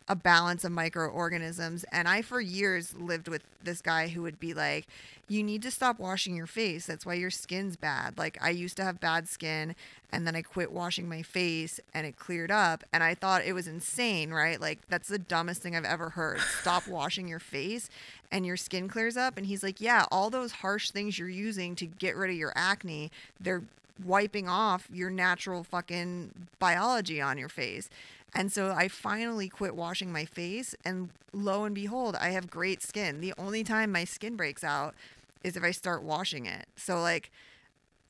[0.09, 1.85] a balance of microorganisms.
[1.91, 4.87] And I, for years, lived with this guy who would be like,
[5.29, 6.87] You need to stop washing your face.
[6.87, 8.17] That's why your skin's bad.
[8.17, 9.75] Like, I used to have bad skin,
[10.13, 12.85] and then I quit washing my face, and it cleared up.
[12.93, 14.61] And I thought it was insane, right?
[14.61, 16.41] Like, that's the dumbest thing I've ever heard.
[16.61, 17.91] Stop washing your face,
[18.31, 19.37] and your skin clears up.
[19.37, 22.53] And he's like, Yeah, all those harsh things you're using to get rid of your
[22.55, 23.63] acne, they're
[24.05, 27.89] wiping off your natural fucking biology on your face.
[28.37, 32.83] And so I finally quit washing my face, and lo and behold, I have great
[32.83, 33.23] skin.
[33.23, 34.95] The only time my skin breaks out
[35.43, 36.67] is if I start washing it.
[36.77, 37.31] So, like,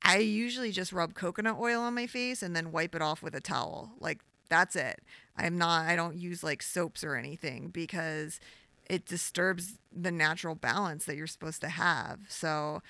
[0.03, 3.37] I usually just rub coconut oil on my face and then wipe it off with
[3.37, 3.93] a towel.
[4.01, 5.01] Like, that's it.
[5.37, 8.41] I'm not, I don't use like soaps or anything because
[8.91, 12.19] it disturbs the natural balance that you're supposed to have.
[12.29, 12.83] So,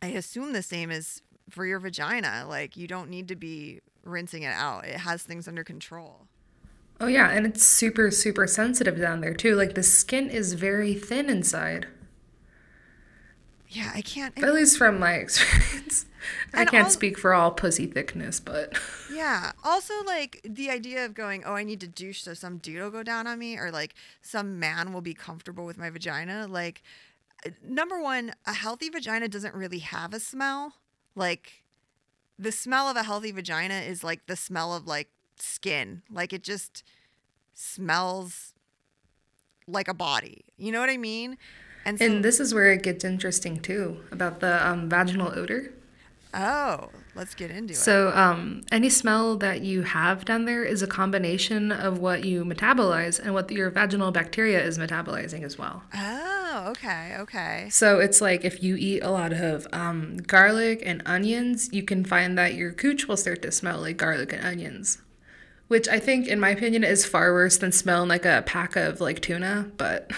[0.00, 2.46] I assume the same is for your vagina.
[2.48, 6.26] Like, you don't need to be rinsing it out, it has things under control.
[7.00, 9.54] Oh yeah, and it's super super sensitive down there too.
[9.54, 11.86] Like the skin is very thin inside.
[13.68, 14.36] Yeah, I can't.
[14.42, 16.06] At least from my experience.
[16.54, 18.78] I can't speak for all pussy thickness, but
[19.12, 19.52] Yeah.
[19.62, 22.90] Also, like the idea of going, oh, I need to douche so some dude will
[22.90, 26.46] go down on me, or like some man will be comfortable with my vagina.
[26.48, 26.82] Like,
[27.46, 30.74] uh, number one, a healthy vagina doesn't really have a smell.
[31.14, 31.64] Like,
[32.38, 35.08] the smell of a healthy vagina is like the smell of like
[35.42, 36.02] skin.
[36.10, 36.82] Like, it just
[37.54, 38.52] smells
[39.66, 40.44] like a body.
[40.56, 41.36] You know what I mean?
[41.84, 45.72] And so, and this is where it gets interesting too about the um, vaginal odor.
[46.34, 47.76] oh, let's get into it.
[47.76, 52.44] So, um, any smell that you have down there is a combination of what you
[52.44, 55.82] metabolize and what your vaginal bacteria is metabolizing as well.
[55.94, 57.68] Oh, okay, okay.
[57.70, 62.04] So, it's like if you eat a lot of um, garlic and onions, you can
[62.04, 64.98] find that your cooch will start to smell like garlic and onions.
[65.68, 69.00] Which I think, in my opinion, is far worse than smelling like a pack of
[69.00, 69.70] like tuna.
[69.76, 70.10] But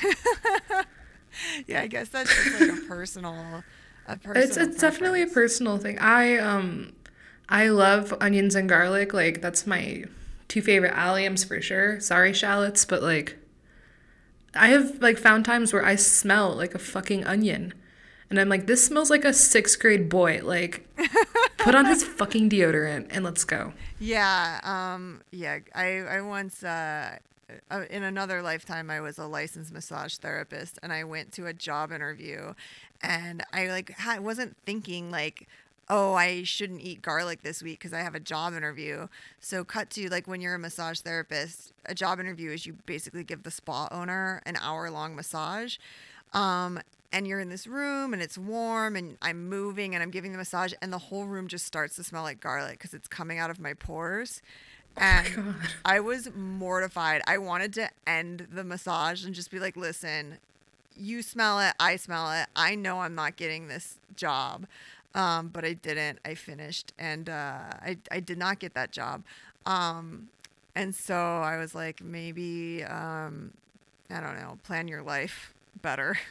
[1.66, 3.64] Yeah, I guess that's just like a personal
[4.06, 4.44] a personal.
[4.44, 5.98] It's it's definitely a personal thing.
[5.98, 6.92] I um
[7.48, 9.12] I love onions and garlic.
[9.12, 10.04] Like that's my
[10.48, 12.00] two favorite alliums for sure.
[12.00, 13.36] Sorry, shallots, but like
[14.54, 17.74] I have like found times where I smell like a fucking onion.
[18.28, 20.40] And I'm like, this smells like a sixth grade boy.
[20.42, 20.86] Like,
[21.58, 23.72] put on his fucking deodorant and let's go.
[23.98, 25.58] Yeah, um, yeah.
[25.74, 27.18] I I once uh,
[27.70, 31.52] uh, in another lifetime I was a licensed massage therapist, and I went to a
[31.52, 32.54] job interview,
[33.02, 35.48] and I like ha- wasn't thinking like.
[35.88, 39.06] Oh, I shouldn't eat garlic this week because I have a job interview.
[39.38, 43.22] So, cut to like when you're a massage therapist, a job interview is you basically
[43.22, 45.76] give the spa owner an hour long massage.
[46.32, 46.80] Um,
[47.12, 50.38] and you're in this room and it's warm and I'm moving and I'm giving the
[50.38, 53.50] massage and the whole room just starts to smell like garlic because it's coming out
[53.50, 54.42] of my pores.
[54.96, 55.54] And God.
[55.84, 57.22] I was mortified.
[57.26, 60.38] I wanted to end the massage and just be like, listen,
[60.96, 62.46] you smell it, I smell it.
[62.56, 64.66] I know I'm not getting this job.
[65.14, 66.18] Um, but I didn't.
[66.26, 69.22] I finished and uh, I, I did not get that job.
[69.64, 70.28] Um,
[70.74, 73.52] and so I was like, maybe, um,
[74.10, 76.18] I don't know, plan your life better.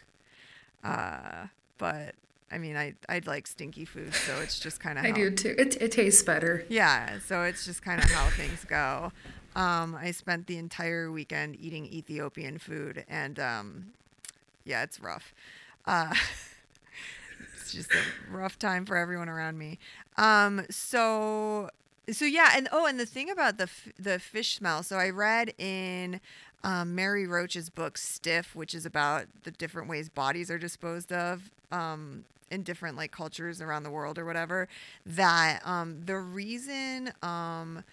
[0.86, 2.16] Uh, but
[2.52, 5.56] I mean, I I like stinky food, so it's just kind of I do too.
[5.58, 6.66] It, it tastes better.
[6.70, 9.12] Yeah, so it's just kind of how things go.
[9.56, 13.86] Um, I spent the entire weekend eating Ethiopian food, and um,
[14.64, 15.34] yeah, it's rough.
[15.86, 16.14] Uh,
[17.56, 19.80] it's just a rough time for everyone around me.
[20.18, 21.70] Um, so
[22.12, 24.84] so yeah, and oh, and the thing about the f- the fish smell.
[24.84, 26.20] So I read in
[26.64, 31.52] um, Mary Roach's book Stiff, which is about the different ways bodies are disposed of
[31.72, 34.68] um, in different like cultures around the world or whatever.
[35.06, 37.84] That um, the reason um,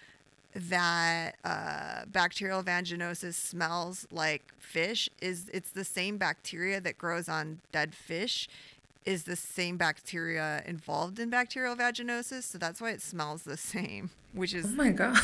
[0.55, 7.59] that uh, bacterial vaginosis smells like fish is it's the same bacteria that grows on
[7.71, 8.47] dead fish
[9.05, 14.09] is the same bacteria involved in bacterial vaginosis so that's why it smells the same
[14.33, 15.17] which is Oh my god.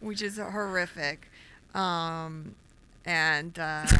[0.00, 1.30] which is horrific
[1.74, 2.54] um
[3.04, 3.86] and uh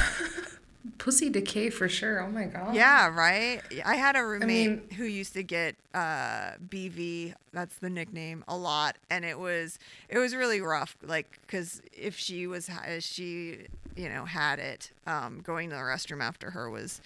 [0.96, 2.22] Pussy decay for sure.
[2.22, 2.74] Oh my god.
[2.74, 7.90] yeah right i had a roommate mean- who used to get uh bv that's the
[7.90, 9.78] nickname a lot and it was
[10.08, 13.58] it was really rough like because if she was ha- she
[13.94, 17.00] you know had it um going to the restroom after her was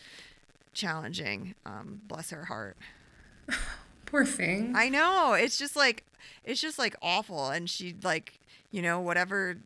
[0.75, 2.77] challenging um bless her heart
[4.07, 4.75] Poor thing.
[4.77, 5.33] I know.
[5.33, 6.05] It's just like
[6.45, 8.39] it's just like awful and she like,
[8.71, 9.57] you know, whatever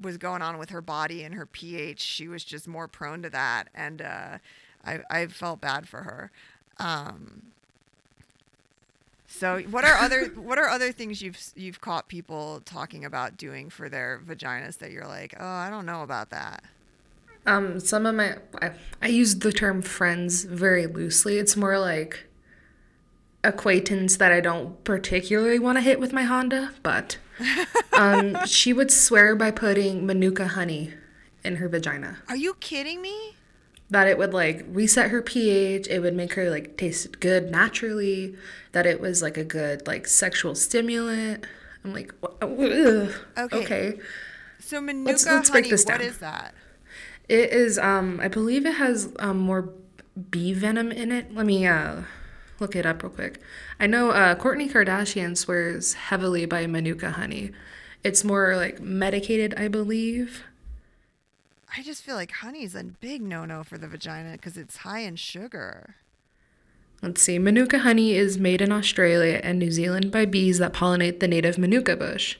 [0.00, 3.30] was going on with her body and her pH, she was just more prone to
[3.30, 4.38] that and uh
[4.84, 6.30] I I felt bad for her.
[6.78, 7.42] Um
[9.26, 13.68] so what are other what are other things you've you've caught people talking about doing
[13.70, 16.64] for their vaginas that you're like, "Oh, I don't know about that."
[17.46, 21.38] Um, some of my I, I use the term friends very loosely.
[21.38, 22.26] It's more like
[23.42, 27.16] acquaintance that I don't particularly want to hit with my Honda, but
[27.92, 30.92] um, she would swear by putting manuka honey
[31.42, 33.36] in her vagina Are you kidding me?
[33.88, 38.36] that it would like reset her pH, it would make her like taste good naturally,
[38.72, 41.44] that it was like a good like sexual stimulant.
[41.82, 43.08] I'm like, Okay.
[43.38, 43.98] okay.
[44.60, 46.02] So manuka let's break honey, this down.
[46.02, 46.54] is that?
[47.30, 49.68] It is um I believe it has um more
[50.32, 51.32] bee venom in it.
[51.32, 52.02] Let me uh
[52.58, 53.40] look it up real quick.
[53.78, 57.52] I know uh Kourtney Kardashian swears heavily by manuka honey.
[58.02, 60.42] It's more like medicated, I believe.
[61.76, 65.00] I just feel like honey is a big no-no for the vagina because it's high
[65.00, 65.94] in sugar.
[67.00, 67.38] Let's see.
[67.38, 71.58] Manuka honey is made in Australia and New Zealand by bees that pollinate the native
[71.58, 72.38] manuka bush.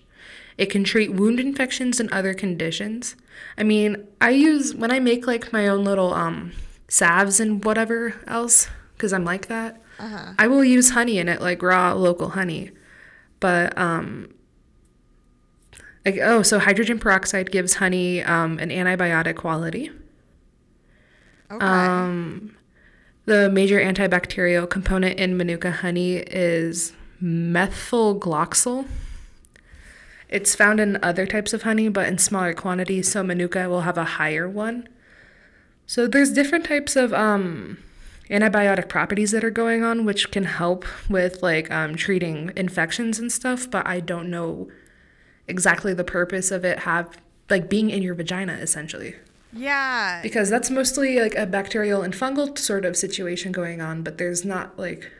[0.60, 3.16] It can treat wound infections and other conditions.
[3.56, 6.52] I mean, I use when I make like my own little um
[6.88, 9.80] salves and whatever else cuz I'm like that.
[9.98, 10.34] Uh-huh.
[10.38, 12.72] I will use honey in it like raw local honey.
[13.40, 14.34] But um
[16.04, 19.90] like, oh, so hydrogen peroxide gives honey um, an antibiotic quality.
[21.50, 21.64] Okay.
[21.64, 22.56] Um,
[23.26, 28.86] the major antibacterial component in Manuka honey is methylglyoxal.
[30.30, 33.98] It's found in other types of honey, but in smaller quantities, so Manuka will have
[33.98, 34.88] a higher one.
[35.86, 37.78] So there's different types of um,
[38.30, 43.30] antibiotic properties that are going on, which can help with like um, treating infections and
[43.30, 43.68] stuff.
[43.68, 44.68] But I don't know
[45.48, 47.18] exactly the purpose of it have
[47.50, 49.14] like being in your vagina essentially
[49.52, 50.22] yeah.
[50.22, 54.44] because that's mostly like a bacterial and fungal sort of situation going on but there's
[54.44, 55.10] not like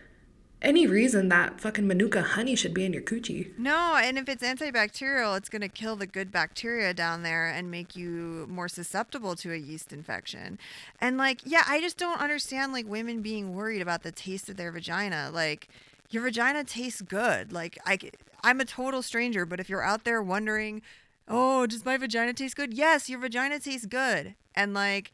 [0.63, 3.57] any reason that fucking manuka honey should be in your coochie.
[3.59, 7.71] No, and if it's antibacterial, it's going to kill the good bacteria down there and
[7.71, 10.59] make you more susceptible to a yeast infection.
[11.01, 14.57] And like, yeah, I just don't understand like women being worried about the taste of
[14.57, 15.31] their vagina.
[15.33, 15.69] Like,
[16.11, 17.53] your vagina tastes good.
[17.53, 17.99] Like, I,
[18.43, 20.83] I'm a total stranger, but if you're out there wondering,
[21.29, 22.75] oh, does my vagina taste good?
[22.75, 24.35] Yes, your vagina tastes good.
[24.55, 25.13] And like,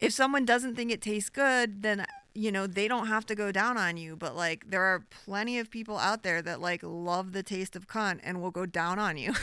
[0.00, 3.50] if someone doesn't think it tastes good, then you know they don't have to go
[3.50, 7.32] down on you but like there are plenty of people out there that like love
[7.32, 9.32] the taste of cunt and will go down on you.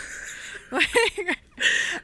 [0.70, 1.40] Like,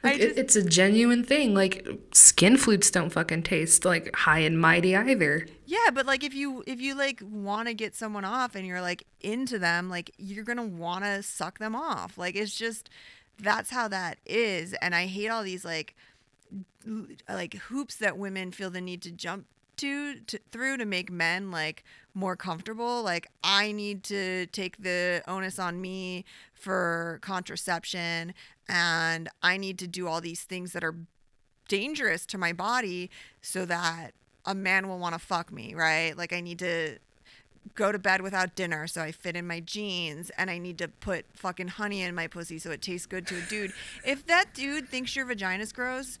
[0.02, 1.54] like just, it's a genuine thing.
[1.54, 5.46] Like skin flutes don't fucking taste like high and mighty either.
[5.66, 8.80] Yeah but like if you if you like want to get someone off and you're
[8.80, 12.16] like into them like you're gonna want to suck them off.
[12.16, 12.88] Like it's just
[13.38, 14.72] that's how that is.
[14.80, 15.94] And i hate all these like
[17.28, 19.46] like hoops that women feel the need to jump
[19.78, 25.22] to, to through to make men like more comfortable like i need to take the
[25.26, 28.32] onus on me for contraception
[28.68, 30.94] and i need to do all these things that are
[31.68, 33.10] dangerous to my body
[33.40, 34.12] so that
[34.46, 36.98] a man will want to fuck me right like i need to
[37.74, 40.88] go to bed without dinner so I fit in my jeans and I need to
[40.88, 43.72] put fucking honey in my pussy so it tastes good to a dude.
[44.04, 46.18] if that dude thinks your vagina's gross,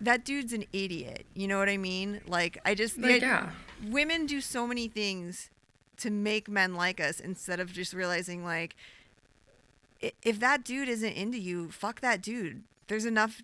[0.00, 1.26] that dude's an idiot.
[1.34, 2.20] You know what I mean?
[2.26, 3.50] Like I just like, yeah.
[3.86, 5.50] women do so many things
[5.98, 8.76] to make men like us instead of just realizing like
[10.22, 12.64] if that dude isn't into you, fuck that dude.
[12.88, 13.42] There's enough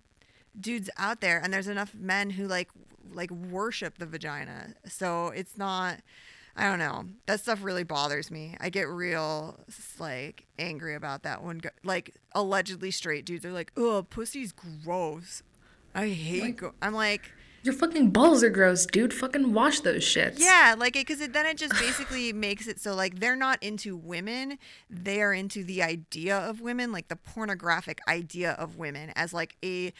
[0.59, 2.69] dudes out there and there's enough men who like
[3.13, 4.75] like worship the vagina.
[4.87, 5.99] So it's not
[6.57, 7.05] I don't know.
[7.27, 8.57] That stuff really bothers me.
[8.61, 9.59] I get real
[9.99, 11.63] like angry about that one.
[11.85, 15.43] Like allegedly straight dudes are like, "Oh, pussy's gross."
[15.95, 16.43] I hate.
[16.43, 17.33] Like, go- I'm like.
[17.63, 19.13] Your fucking balls are gross, dude.
[19.13, 20.39] Fucking wash those shits.
[20.39, 23.63] Yeah, like it, because it, then it just basically makes it so like they're not
[23.63, 29.13] into women, they are into the idea of women, like the pornographic idea of women
[29.15, 29.93] as like a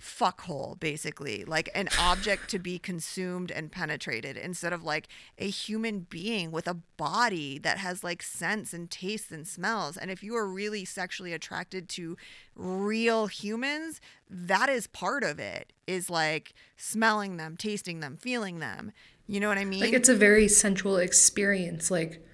[0.00, 6.06] fuckhole basically like an object to be consumed and penetrated instead of like a human
[6.08, 9.96] being with a body that has like sense and tastes and smells.
[9.96, 12.16] And if you are really sexually attracted to
[12.56, 18.92] real humans that is part of it is like smelling them tasting them feeling them.
[19.26, 19.80] You know what i mean?
[19.80, 21.90] like it's a very sensual experience.
[21.90, 22.24] Like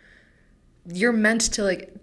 [0.87, 1.95] you're meant to like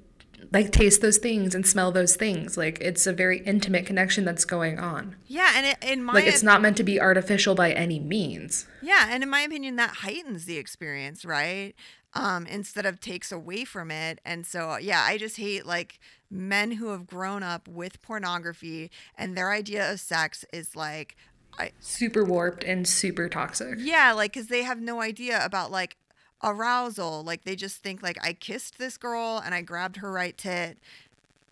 [0.51, 2.57] like taste those things and smell those things.
[2.57, 5.15] Like it's a very intimate connection that's going on.
[5.27, 8.67] Yeah, and it, in my like it's not meant to be artificial by any means.
[8.81, 11.73] Yeah, and in my opinion, that heightens the experience, right?
[12.15, 14.19] Um, instead of takes away from it.
[14.23, 19.35] And so, yeah, I just hate like men who have grown up with pornography and
[19.35, 21.15] their idea of sex is like
[21.57, 23.75] I, super warped and super toxic.
[23.79, 25.97] Yeah, like because they have no idea about like
[26.43, 27.23] arousal.
[27.23, 30.77] Like they just think like I kissed this girl and I grabbed her right tit.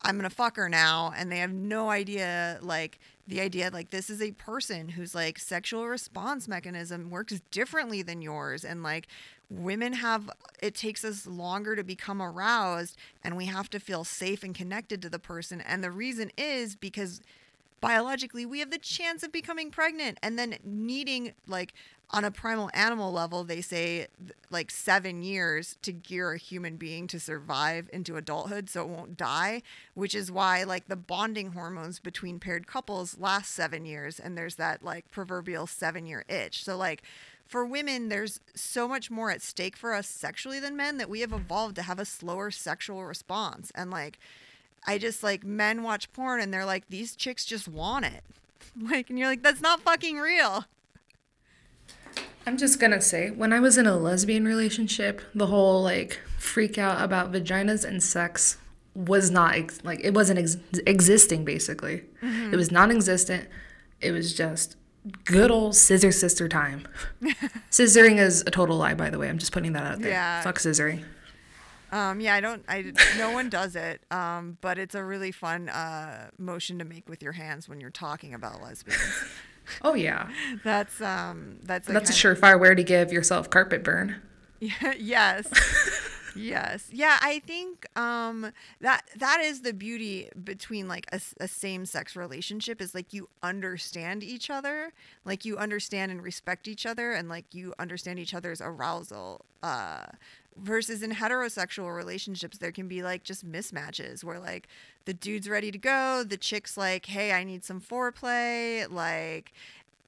[0.04, 4.10] I'm gonna fuck her now, and they have no idea like the idea like this
[4.10, 9.08] is a person whose like sexual response mechanism works differently than yours, and like
[9.50, 10.30] women have
[10.62, 15.02] it takes us longer to become aroused, and we have to feel safe and connected
[15.04, 17.22] to the person, and the reason is because
[17.82, 21.74] biologically we have the chance of becoming pregnant and then needing like
[22.12, 24.08] on a primal animal level they say
[24.50, 29.18] like 7 years to gear a human being to survive into adulthood so it won't
[29.18, 29.62] die
[29.96, 34.56] which is why like the bonding hormones between paired couples last 7 years and there's
[34.56, 37.04] that like proverbial 7 year itch so like
[37.52, 41.20] for women, there's so much more at stake for us sexually than men that we
[41.20, 43.74] have evolved to have a slower sexual response.
[43.76, 44.20] And like,
[44.86, 48.24] I just like men watch porn and they're like, these chicks just want it.
[48.80, 50.64] Like, and you're like, that's not fucking real.
[52.48, 56.78] I'm just gonna say, when I was in a lesbian relationship, the whole like freak
[56.78, 58.58] out about vaginas and sex
[58.96, 60.58] was not ex- like it wasn't ex-
[60.88, 62.04] existing basically.
[62.22, 62.54] Mm-hmm.
[62.54, 63.50] It was non existent.
[64.00, 64.78] It was just
[65.26, 66.88] good old scissor sister time.
[67.72, 69.30] Scissoring is a total lie, by the way.
[69.30, 70.12] I'm just putting that out there.
[70.12, 70.42] Yeah.
[70.42, 71.04] Fuck scissoring.
[71.92, 72.64] Um, yeah, I don't.
[72.68, 74.02] I no one does it.
[74.12, 77.90] Um, but it's a really fun uh, motion to make with your hands when you're
[77.90, 79.02] talking about lesbians.
[79.82, 80.30] oh yeah,
[80.64, 84.22] that's um, that's a that's a surefire way to give yourself carpet burn.
[84.60, 85.48] Yeah, yes.
[86.36, 86.88] yes.
[86.94, 92.82] Yeah, I think um that that is the beauty between like a, a same-sex relationship
[92.82, 94.94] is like you understand each other,
[95.26, 100.06] like you understand and respect each other and like you understand each other's arousal uh
[100.58, 104.68] versus in heterosexual relationships there can be like just mismatches where like
[105.06, 109.54] the dude's ready to go the chick's like hey i need some foreplay like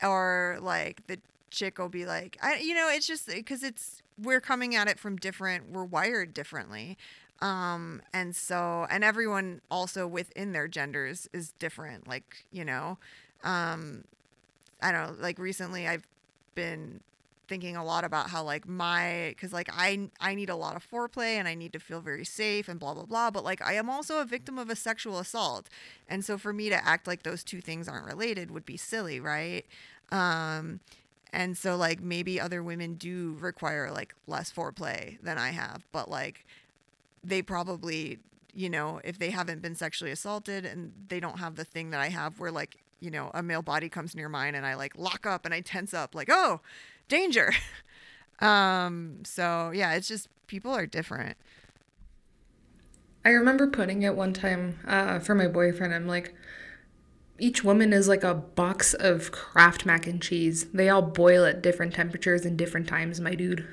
[0.02, 1.18] or like the
[1.50, 5.00] chick will be like i you know it's just because it's we're coming at it
[5.00, 6.98] from different we're wired differently.
[7.42, 12.98] Um and so and everyone also within their genders is different like you know?
[13.44, 14.04] Um
[14.82, 16.08] i don't know like recently i've
[16.56, 17.00] been
[17.54, 20.90] thinking a lot about how like my because like i i need a lot of
[20.90, 23.74] foreplay and i need to feel very safe and blah blah blah but like i
[23.74, 25.70] am also a victim of a sexual assault.
[26.10, 29.20] And so for me to act like those two things aren't related would be silly
[29.20, 29.68] right?
[30.12, 30.80] Um
[31.32, 36.10] and so like maybe other women do require like less foreplay than i have but
[36.10, 36.46] like
[37.24, 38.20] they probably
[38.54, 42.00] you know if they haven't been sexually assaulted and they don't have the thing that
[42.00, 44.98] i have where like you know a male body comes near mine and i like
[44.98, 46.62] lock up and i tense up like oh
[47.14, 47.54] danger
[48.40, 51.38] um so yeah it's just people are different
[53.26, 55.94] I remember putting it one time uh, for my boyfriend.
[55.94, 56.36] I'm like,
[57.40, 60.66] each woman is like a box of Kraft mac and cheese.
[60.74, 63.66] They all boil at different temperatures and different times, my dude.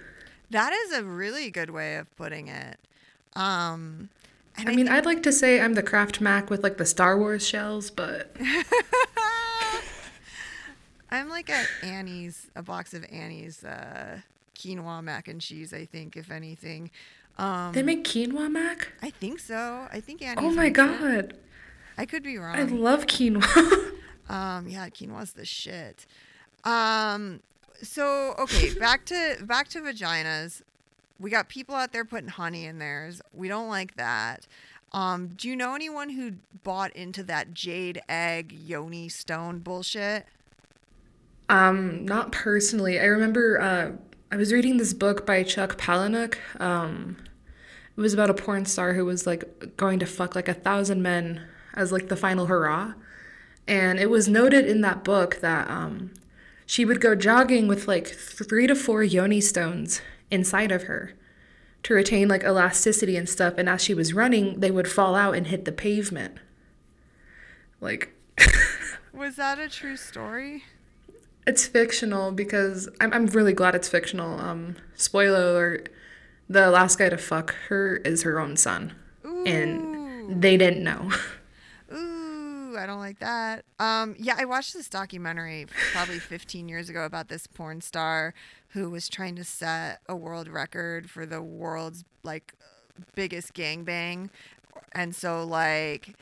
[0.50, 2.78] that is a really good way of putting it
[3.34, 4.08] um
[4.56, 7.18] and I mean, I'd like to say I'm the Kraft Mac with like the Star
[7.18, 8.36] Wars shells, but
[11.10, 14.20] I'm like a Annie's, a box of Annie's uh,
[14.54, 15.72] quinoa mac and cheese.
[15.72, 16.90] I think, if anything,
[17.38, 18.88] um, they make quinoa mac.
[19.02, 19.86] I think so.
[19.92, 20.44] I think Annie's.
[20.44, 20.82] Oh my makes it.
[20.82, 21.34] god,
[21.98, 22.56] I could be wrong.
[22.56, 23.86] I love quinoa.
[24.30, 26.06] Um, yeah, quinoa's the shit.
[26.62, 27.40] Um,
[27.82, 30.62] so okay, back to back to vaginas.
[31.18, 33.20] We got people out there putting honey in theirs.
[33.34, 34.46] We don't like that.
[34.92, 40.26] Um, do you know anyone who bought into that jade egg yoni stone bullshit?
[41.50, 43.00] Um, not personally.
[43.00, 43.90] I remember uh,
[44.30, 46.36] I was reading this book by Chuck Palahniuk.
[46.60, 47.16] Um,
[47.96, 51.02] it was about a porn star who was like going to fuck like a thousand
[51.02, 51.42] men
[51.74, 52.94] as like the final hurrah.
[53.66, 56.14] And it was noted in that book that um,
[56.66, 61.14] she would go jogging with like three to four yoni stones inside of her
[61.82, 63.54] to retain like elasticity and stuff.
[63.58, 66.36] And as she was running, they would fall out and hit the pavement.
[67.80, 68.14] Like,
[69.12, 70.62] Was that a true story?
[71.50, 74.38] It's fictional because I'm, I'm really glad it's fictional.
[74.38, 75.88] Um, spoiler alert:
[76.48, 78.94] the last guy to fuck her is her own son,
[79.26, 79.42] Ooh.
[79.44, 81.10] and they didn't know.
[81.92, 83.64] Ooh, I don't like that.
[83.80, 88.32] Um, yeah, I watched this documentary probably 15 years ago about this porn star
[88.68, 92.54] who was trying to set a world record for the world's like
[93.16, 94.30] biggest gangbang.
[94.92, 96.14] And so like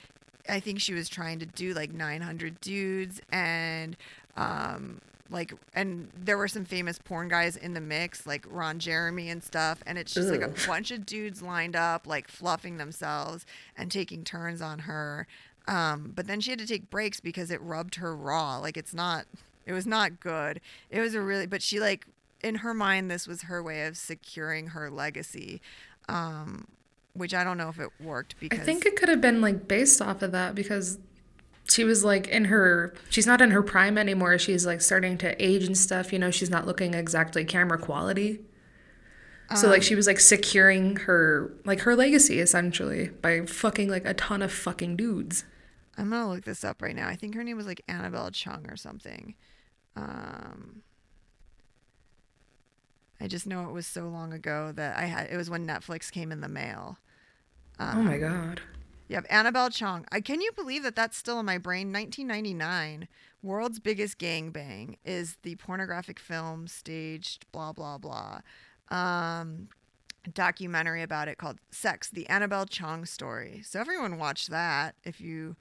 [0.48, 3.94] I think she was trying to do like 900 dudes and
[4.34, 9.28] um like and there were some famous porn guys in the mix like Ron Jeremy
[9.28, 13.44] and stuff and it's just like a bunch of dudes lined up like fluffing themselves
[13.76, 15.26] and taking turns on her.
[15.66, 18.58] Um but then she had to take breaks because it rubbed her raw.
[18.58, 19.26] Like it's not
[19.66, 20.60] it was not good.
[20.90, 22.06] It was a really but she like
[22.42, 25.60] in her mind this was her way of securing her legacy
[26.08, 26.66] um
[27.14, 29.66] which I don't know if it worked because I think it could have been like
[29.68, 30.98] based off of that because
[31.68, 34.38] she was like in her she's not in her prime anymore.
[34.38, 36.12] She's like starting to age and stuff.
[36.12, 38.40] You know, she's not looking exactly camera quality.
[39.56, 44.12] So like she was like securing her like her legacy essentially by fucking like a
[44.12, 45.44] ton of fucking dudes.
[45.96, 47.08] I'm gonna look this up right now.
[47.08, 49.34] I think her name was like Annabelle Chung or something.
[49.96, 50.82] Um,
[53.20, 55.28] I just know it was so long ago that I had.
[55.30, 56.98] It was when Netflix came in the mail.
[57.80, 58.60] oh my god.
[59.08, 60.04] Yep, Annabelle Chong.
[60.12, 61.92] I, can you believe that that's still in my brain?
[61.92, 63.08] 1999,
[63.42, 67.50] world's biggest gangbang is the pornographic film staged.
[67.52, 68.40] Blah blah blah.
[68.90, 69.68] Um,
[70.34, 75.56] documentary about it called "Sex: The Annabelle Chong Story." So everyone watch that if you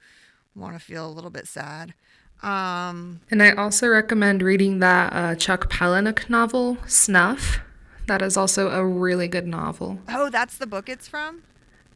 [0.54, 1.94] want to feel a little bit sad.
[2.42, 7.60] Um, And I also recommend reading that uh, Chuck Palahniuk novel, Snuff.
[8.06, 9.98] That is also a really good novel.
[10.08, 11.42] oh, that's the book it's from.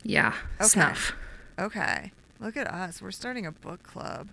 [0.03, 0.66] Yeah, Okay.
[0.68, 1.12] Snuff.
[1.59, 3.03] Okay, look at us.
[3.03, 4.28] We're starting a book club.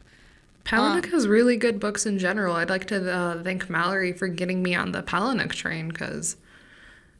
[0.65, 2.55] Palahniuk has really good books in general.
[2.55, 6.37] I'd like to uh, thank Mallory for getting me on the Palahniuk train because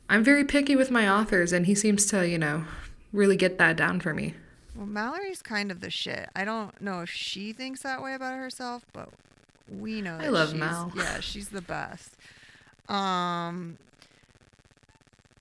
[0.09, 2.65] I'm very picky with my authors, and he seems to, you know,
[3.11, 4.35] really get that down for me.
[4.75, 6.29] Well, Mallory's kind of the shit.
[6.35, 9.09] I don't know if she thinks that way about herself, but
[9.69, 10.17] we know.
[10.19, 10.91] I love Mal.
[10.95, 12.15] Yeah, she's the best.
[12.87, 13.77] Um,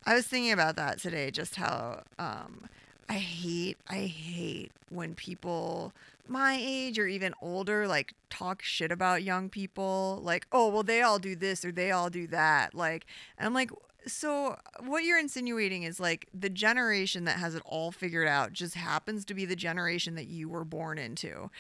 [0.07, 1.31] I was thinking about that today.
[1.31, 2.65] Just how um,
[3.09, 5.93] I hate, I hate when people
[6.31, 10.21] my age or even older like talk shit about young people.
[10.23, 12.75] Like, oh well, they all do this or they all do that.
[12.75, 13.07] Like,
[13.39, 13.71] and I'm like.
[14.07, 14.57] So
[14.87, 19.23] what you're insinuating is like the generation that has it all figured out just happens
[19.27, 21.51] to be the generation that you were born into.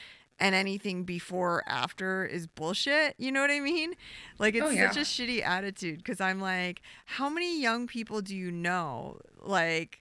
[0.41, 3.17] and anything before or after is bullshit.
[3.19, 3.95] You know what I mean?
[4.39, 4.91] Like oh, it's Oh, yeah.
[4.91, 9.19] such a shitty attitude because I'm like, how many young people do you know?
[9.43, 10.01] Like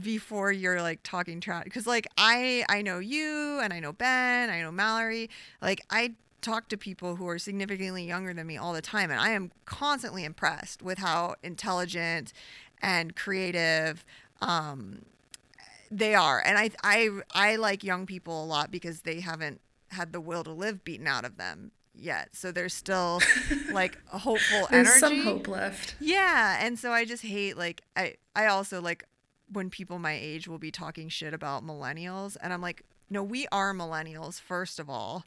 [0.00, 4.48] before you're like talking trash because like i i know you and i know ben
[4.48, 5.28] i know mallory
[5.60, 9.20] like i talk to people who are significantly younger than me all the time and
[9.20, 12.32] i am constantly impressed with how intelligent
[12.80, 14.02] and creative
[14.40, 15.02] um
[15.90, 20.12] they are and i i i like young people a lot because they haven't had
[20.14, 23.20] the will to live beaten out of them yet so there's still
[23.72, 25.94] like a hopeful There's energy some hope left.
[26.00, 29.04] yeah, and so I just hate like I I also like
[29.52, 33.46] when people my age will be talking shit about millennials and I'm like, "No, we
[33.52, 35.24] are millennials first of all."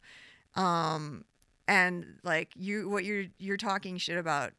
[0.54, 1.24] Um
[1.68, 4.52] and like you what you're you're talking shit about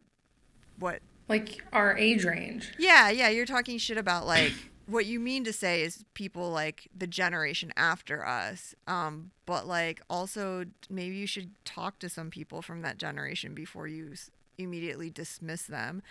[0.80, 2.74] what Like our age range.
[2.78, 4.54] yeah, yeah, you're talking shit about like
[4.88, 8.74] what you mean to say is people like the generation after us.
[8.88, 13.88] Um, but like also maybe you should talk to some people from that generation before
[13.88, 16.02] you s- immediately dismiss them.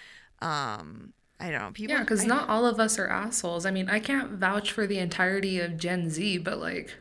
[0.42, 1.70] Um, I don't know.
[1.72, 3.66] People, Yeah, because not all of us are assholes.
[3.66, 6.95] I mean, I can't vouch for the entirety of Gen Z, but like,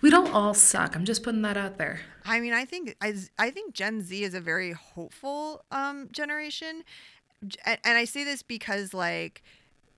[0.00, 0.96] we don't all suck.
[0.96, 2.00] I'm just putting that out there.
[2.24, 6.84] I mean, I think I, I think Gen Z is a very hopeful um, generation,
[7.64, 9.42] and, and I say this because like,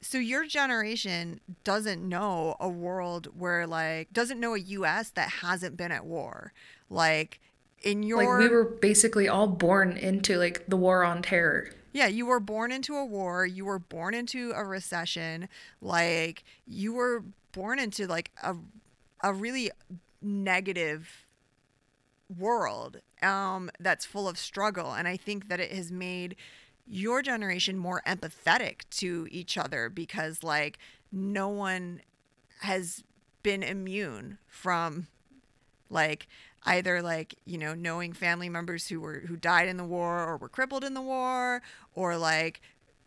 [0.01, 5.11] so your generation doesn't know a world where like doesn't know a U.S.
[5.11, 6.53] that hasn't been at war,
[6.91, 7.41] like.
[7.85, 11.71] In your Like, we were basically all born into like the war on terror.
[11.93, 15.49] Yeah, you were born into a war, you were born into a recession,
[15.81, 18.55] like you were born into like a
[19.23, 19.71] a really
[20.23, 21.27] negative
[22.39, 26.37] world um that's full of struggle and I think that it has made
[26.87, 30.79] your generation more empathetic to each other because like
[31.11, 32.03] no one
[32.61, 33.03] has
[33.43, 35.07] been immune from
[35.91, 36.27] like
[36.69, 40.37] either like you know knowing family members who were who died in the war or
[40.37, 41.63] were crippled in the war
[41.95, 42.61] or like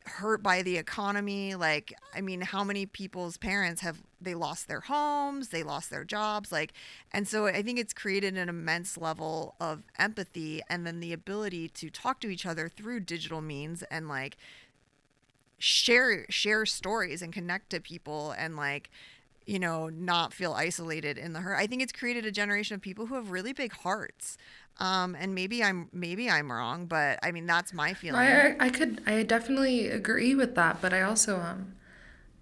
[0.06, 1.54] hurt by the economy.
[1.56, 6.04] Like i mean how many people's parents have they lost their homes they lost their
[6.04, 6.74] jobs like
[7.12, 11.68] and so i think it's created an immense level of empathy and then the ability
[11.70, 14.38] to talk to each other through digital means and like
[15.58, 18.90] share share stories and connect to people and like
[19.46, 22.82] you know not feel isolated in the hurt i think it's created a generation of
[22.82, 24.38] people who have really big hearts
[24.78, 28.56] um and maybe i'm maybe i'm wrong but i mean that's my feeling I, I
[28.68, 31.74] I could I definitely agree with that, but I also um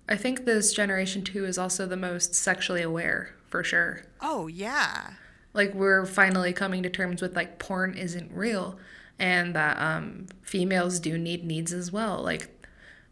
[0.07, 4.03] I think this generation too is also the most sexually aware for sure.
[4.21, 5.13] oh yeah
[5.53, 8.77] Like we're finally coming to terms with like porn isn't real
[9.17, 12.21] and that um females do need needs as well.
[12.23, 12.58] Like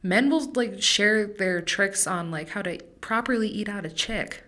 [0.07, 4.43] men will like share their tricks on like how to properly eat out a chick.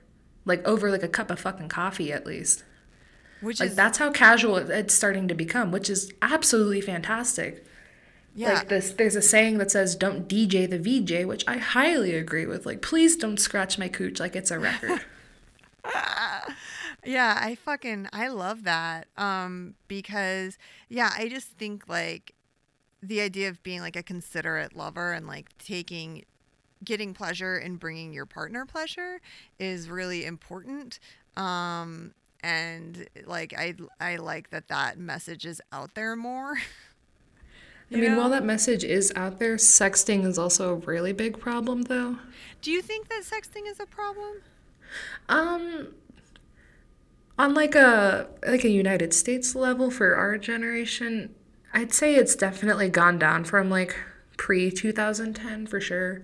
[0.45, 2.63] Like over like a cup of fucking coffee at least.
[3.41, 7.65] which Like is that's how casual it's starting to become, which is absolutely fantastic.
[8.35, 12.15] yeah Like this, there's a saying that says, "Don't DJ the VJ," which I highly
[12.15, 12.65] agree with.
[12.65, 15.01] Like, please don't scratch my cooch like it's a record.
[17.05, 20.57] yeah i fucking i love that um because
[20.89, 22.33] yeah i just think like
[23.01, 26.25] the idea of being like a considerate lover and like taking
[26.83, 29.19] getting pleasure and bringing your partner pleasure
[29.59, 30.99] is really important
[31.35, 36.55] um and like i i like that that message is out there more.
[37.91, 41.39] I You mean, while that message is out there, sexting is also a really big
[41.39, 42.17] problem, though.
[42.61, 44.41] do you think that sexting is a problem?
[45.27, 45.93] Um,
[47.37, 51.33] on like a like a United States level for our generation,
[51.73, 53.95] I'd say it's definitely gone down from like
[54.37, 56.23] pre 2010 for sure.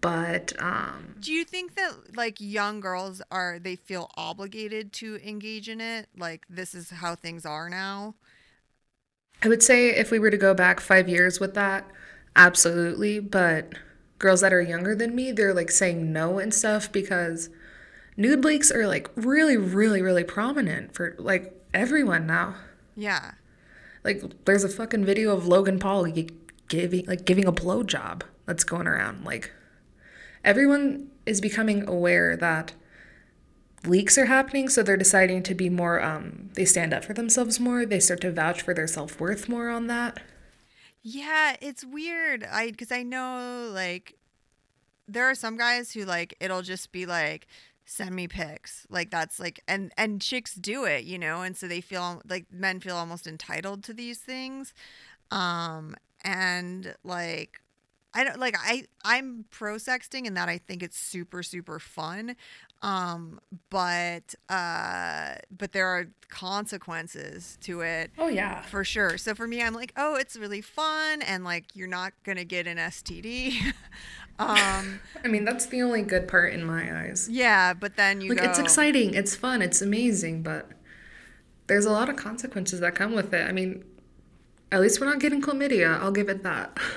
[0.00, 5.68] But um, do you think that like young girls are they feel obligated to engage
[5.68, 8.14] in it like this is how things are now
[9.42, 11.88] I would say if we were to go back five years with that,
[12.34, 13.20] absolutely.
[13.20, 13.74] But
[14.18, 17.50] girls that are younger than me, they're like saying no and stuff because
[18.16, 22.56] nude leaks are like really, really, really prominent for like everyone now.
[22.96, 23.32] yeah
[24.04, 26.06] Like there's a fucking video of Logan Paul
[26.68, 29.24] giving like giving a blowjob that's going around.
[29.24, 29.52] Like
[30.44, 32.72] everyone is becoming aware that
[33.84, 37.58] leaks are happening, so they're deciding to be more um they stand up for themselves
[37.60, 37.84] more.
[37.84, 40.20] They start to vouch for their self-worth more on that.
[41.02, 42.44] Yeah, it's weird.
[42.44, 44.18] I because I know like
[45.06, 47.46] there are some guys who like it'll just be like
[47.90, 48.86] send me pics.
[48.90, 52.44] Like that's like and and chicks do it, you know, and so they feel like
[52.52, 54.74] men feel almost entitled to these things.
[55.30, 57.62] Um and like
[58.12, 62.36] I don't like I I'm pro sexting in that I think it's super super fun.
[62.80, 68.62] Um, but uh, but there are consequences to it Oh yeah.
[68.62, 69.18] for sure.
[69.18, 72.66] So for me, I'm like, oh, it's really fun, and like you're not gonna get
[72.66, 73.54] an STD.
[74.38, 77.30] um, I mean, that's the only good part in my eyes.
[77.30, 80.70] yeah, but then you Like go, it's exciting, it's fun, it's amazing, but
[81.66, 83.48] there's a lot of consequences that come with it.
[83.48, 83.84] I mean,
[84.72, 86.00] at least we're not getting chlamydia.
[86.00, 86.78] I'll give it that.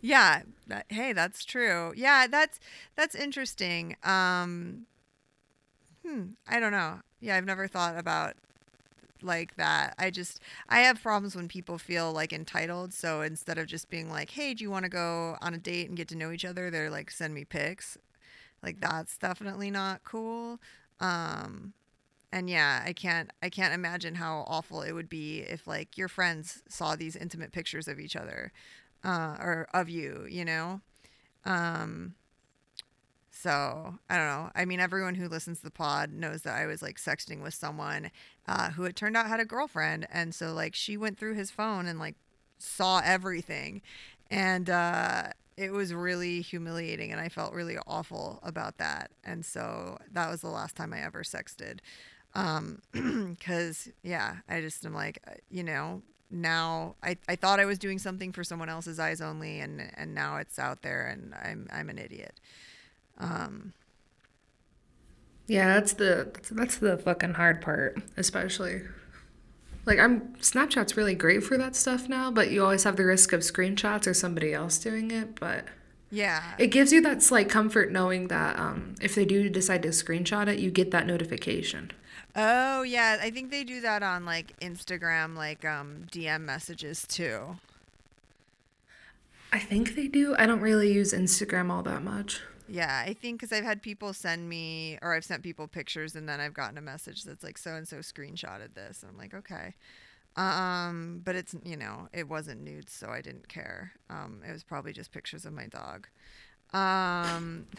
[0.00, 0.42] Yeah.
[0.66, 1.92] That, hey, that's true.
[1.96, 2.60] Yeah, that's
[2.94, 3.96] that's interesting.
[4.02, 4.86] Um,
[6.06, 6.22] hmm.
[6.46, 7.00] I don't know.
[7.20, 8.34] Yeah, I've never thought about
[9.22, 9.94] like that.
[9.98, 12.92] I just I have problems when people feel like entitled.
[12.94, 15.88] So instead of just being like, "Hey, do you want to go on a date
[15.88, 17.98] and get to know each other?" They're like, "Send me pics."
[18.62, 20.60] Like that's definitely not cool.
[21.00, 21.74] Um,
[22.32, 26.08] and yeah, I can't I can't imagine how awful it would be if like your
[26.08, 28.52] friends saw these intimate pictures of each other
[29.04, 30.80] uh, or of you, you know?
[31.44, 32.14] Um,
[33.40, 34.50] so I don't know.
[34.56, 37.54] I mean, everyone who listens to the pod knows that I was like sexting with
[37.54, 38.10] someone
[38.48, 40.08] uh, who it turned out had a girlfriend.
[40.10, 42.16] And so like she went through his phone and like
[42.58, 43.80] saw everything.
[44.28, 47.12] And uh, it was really humiliating.
[47.12, 49.12] And I felt really awful about that.
[49.22, 51.78] And so that was the last time I ever sexted.
[52.34, 52.82] Um,
[53.40, 57.78] cause yeah, I just am like, uh, you know, now I, I thought I was
[57.78, 61.68] doing something for someone else's eyes only and and now it's out there and I'm
[61.72, 62.40] I'm an idiot.
[63.18, 63.72] Um
[65.46, 68.82] Yeah, that's the that's, that's the fucking hard part, especially.
[69.86, 73.32] Like I'm Snapchat's really great for that stuff now, but you always have the risk
[73.32, 75.64] of screenshots or somebody else doing it, but
[76.10, 76.42] yeah.
[76.58, 80.46] it gives you that slight comfort knowing that um, if they do decide to screenshot
[80.46, 81.92] it, you get that notification.
[82.36, 87.56] Oh yeah, I think they do that on like Instagram like um DM messages too.
[89.52, 90.36] I think they do.
[90.38, 92.42] I don't really use Instagram all that much.
[92.68, 96.28] Yeah, I think cuz I've had people send me or I've sent people pictures and
[96.28, 99.02] then I've gotten a message that's like so and so screenshotted this.
[99.02, 99.74] And I'm like, "Okay."
[100.36, 103.92] Um, but it's, you know, it wasn't nudes, so I didn't care.
[104.10, 106.08] Um, it was probably just pictures of my dog.
[106.74, 107.68] Um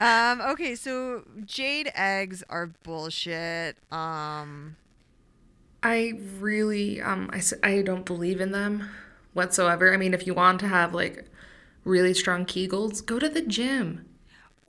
[0.00, 3.78] Um, okay, so jade eggs are bullshit.
[3.90, 4.76] Um,
[5.82, 8.88] I really, um, I, I don't believe in them
[9.34, 9.92] whatsoever.
[9.92, 11.26] I mean, if you want to have like
[11.86, 14.04] really strong Kegels, go to the gym.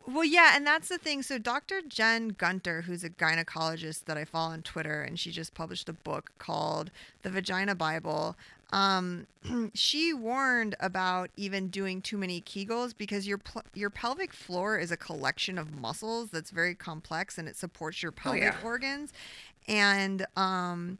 [0.05, 1.23] well, yeah, and that's the thing.
[1.23, 1.81] So Dr.
[1.81, 5.93] Jen Gunter, who's a gynecologist that I follow on Twitter, and she just published a
[5.93, 6.91] book called
[7.23, 8.37] The Vagina Bible.
[8.71, 9.27] Um,
[9.73, 14.91] she warned about even doing too many Kegels because your pl- your pelvic floor is
[14.91, 18.55] a collection of muscles that's very complex and it supports your pelvic yeah.
[18.63, 19.11] organs.
[19.67, 20.97] And um,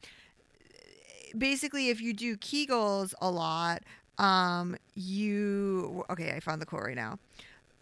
[1.38, 3.84] basically if you do kegels a lot
[4.18, 7.18] um you okay i found the quote right now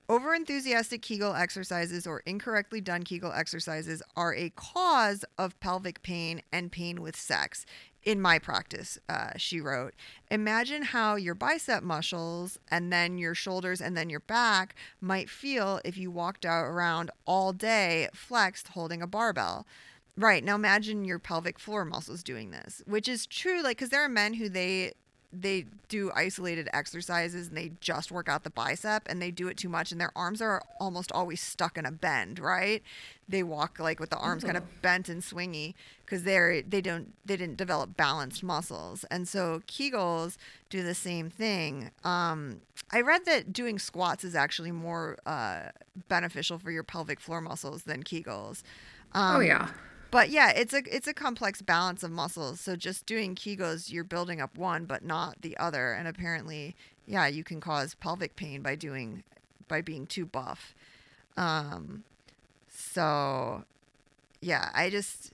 [0.07, 6.71] Overenthusiastic Kegel exercises or incorrectly done Kegel exercises are a cause of pelvic pain and
[6.71, 7.65] pain with sex.
[8.03, 9.95] In my practice, uh, she wrote,
[10.29, 15.81] imagine how your bicep muscles and then your shoulders and then your back might feel
[15.83, 19.65] if you walked out around all day flexed holding a barbell.
[20.15, 20.43] Right.
[20.43, 23.63] Now imagine your pelvic floor muscles doing this, which is true.
[23.63, 24.93] Like, because there are men who they
[25.41, 29.57] they do isolated exercises and they just work out the bicep and they do it
[29.57, 32.81] too much and their arms are almost always stuck in a bend right?
[33.27, 35.73] They walk like with the arms kind of bent and swingy
[36.05, 39.03] because they're they don't they didn't develop balanced muscles.
[39.09, 40.37] And so kegels
[40.69, 41.91] do the same thing.
[42.03, 42.61] Um,
[42.91, 45.69] i read that doing squats is actually more uh,
[46.07, 48.61] beneficial for your pelvic floor muscles than kegels.
[49.13, 49.69] Um, oh yeah.
[50.15, 52.61] But yeah, it's a it's a complex balance of muscles.
[52.61, 55.91] So just doing Kegels, you're building up one but not the other.
[55.91, 56.73] And apparently,
[57.05, 59.23] yeah, you can cause pelvic pain by doing
[59.67, 60.73] by being too buff.
[61.35, 62.05] Um,
[62.69, 63.65] so
[64.39, 65.33] yeah, I just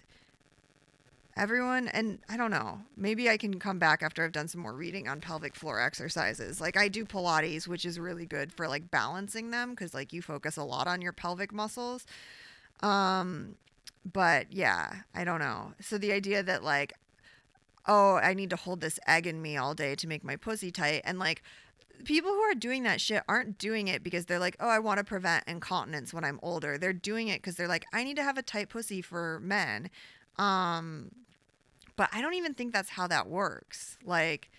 [1.38, 2.80] everyone and I don't know.
[2.98, 6.60] Maybe I can come back after I've done some more reading on pelvic floor exercises.
[6.60, 10.24] Like I do Pilates, which is really good for like balancing them cuz like you
[10.24, 12.08] focus a lot on your pelvic muscles.
[12.80, 13.58] Um
[14.06, 15.74] but yeah, I don't know.
[15.80, 16.94] So the idea that like
[17.88, 20.72] oh, I need to hold this egg in me all day to make my pussy
[20.72, 21.42] tight and like
[22.06, 25.00] people who are doing that shit aren't doing it because they're like, "Oh, I want
[25.00, 28.24] to prevent incontinence when I'm older." They're doing it cuz they're like, "I need to
[28.24, 29.90] have a tight pussy for men."
[30.38, 31.12] Um
[31.96, 33.98] but I don't even think that's how that works.
[34.04, 34.50] Like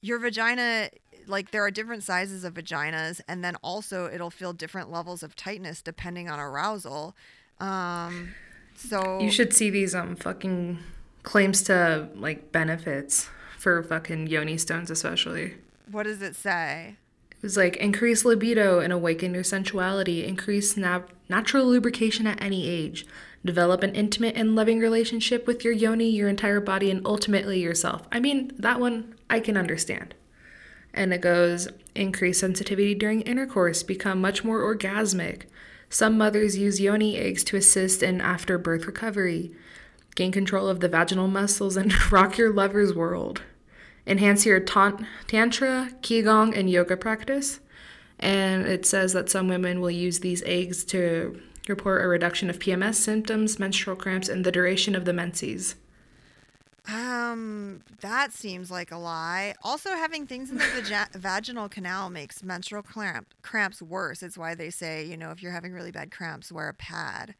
[0.00, 0.90] your vagina
[1.26, 5.36] like there are different sizes of vaginas and then also it'll feel different levels of
[5.36, 7.14] tightness depending on arousal.
[7.62, 8.34] Um
[8.76, 10.78] so You should see these um fucking
[11.22, 15.54] claims to like benefits for fucking yoni stones especially.
[15.90, 16.96] what does it say?
[17.30, 22.68] It was like increase libido and awaken your sensuality, increase nat- natural lubrication at any
[22.68, 23.04] age,
[23.44, 28.02] develop an intimate and loving relationship with your yoni, your entire body, and ultimately yourself.
[28.12, 30.14] I mean, that one I can understand.
[30.94, 35.42] And it goes increase sensitivity during intercourse, become much more orgasmic.
[35.92, 39.52] Some mothers use yoni eggs to assist in after birth recovery,
[40.14, 43.42] gain control of the vaginal muscles, and rock your lover's world.
[44.06, 47.60] Enhance your tantra, qigong, and yoga practice.
[48.18, 51.38] And it says that some women will use these eggs to
[51.68, 55.74] report a reduction of PMS symptoms, menstrual cramps, and the duration of the menses.
[56.88, 59.54] Um, that seems like a lie.
[59.62, 64.22] Also, having things in the vagi- vaginal canal makes menstrual cramp cramps worse.
[64.22, 67.34] It's why they say, you know, if you're having really bad cramps, wear a pad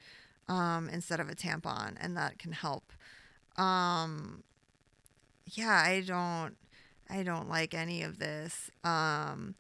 [0.48, 2.92] um, instead of a tampon, and that can help.
[3.56, 4.44] Um,
[5.46, 6.56] yeah, I don't,
[7.10, 8.70] I don't like any of this.
[8.84, 9.56] Um,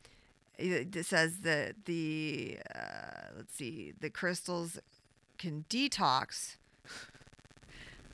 [0.58, 4.78] it, it says that the, uh, let's see, the crystals
[5.38, 6.56] can detox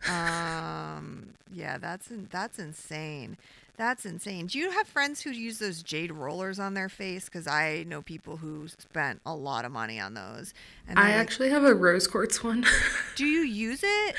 [0.06, 3.36] um, yeah, that's that's insane.
[3.76, 4.46] That's insane.
[4.46, 7.26] Do you have friends who use those jade rollers on their face?
[7.26, 10.52] Because I know people who spent a lot of money on those.
[10.88, 12.66] And I like, actually have a rose quartz one.
[13.14, 14.16] do you use it?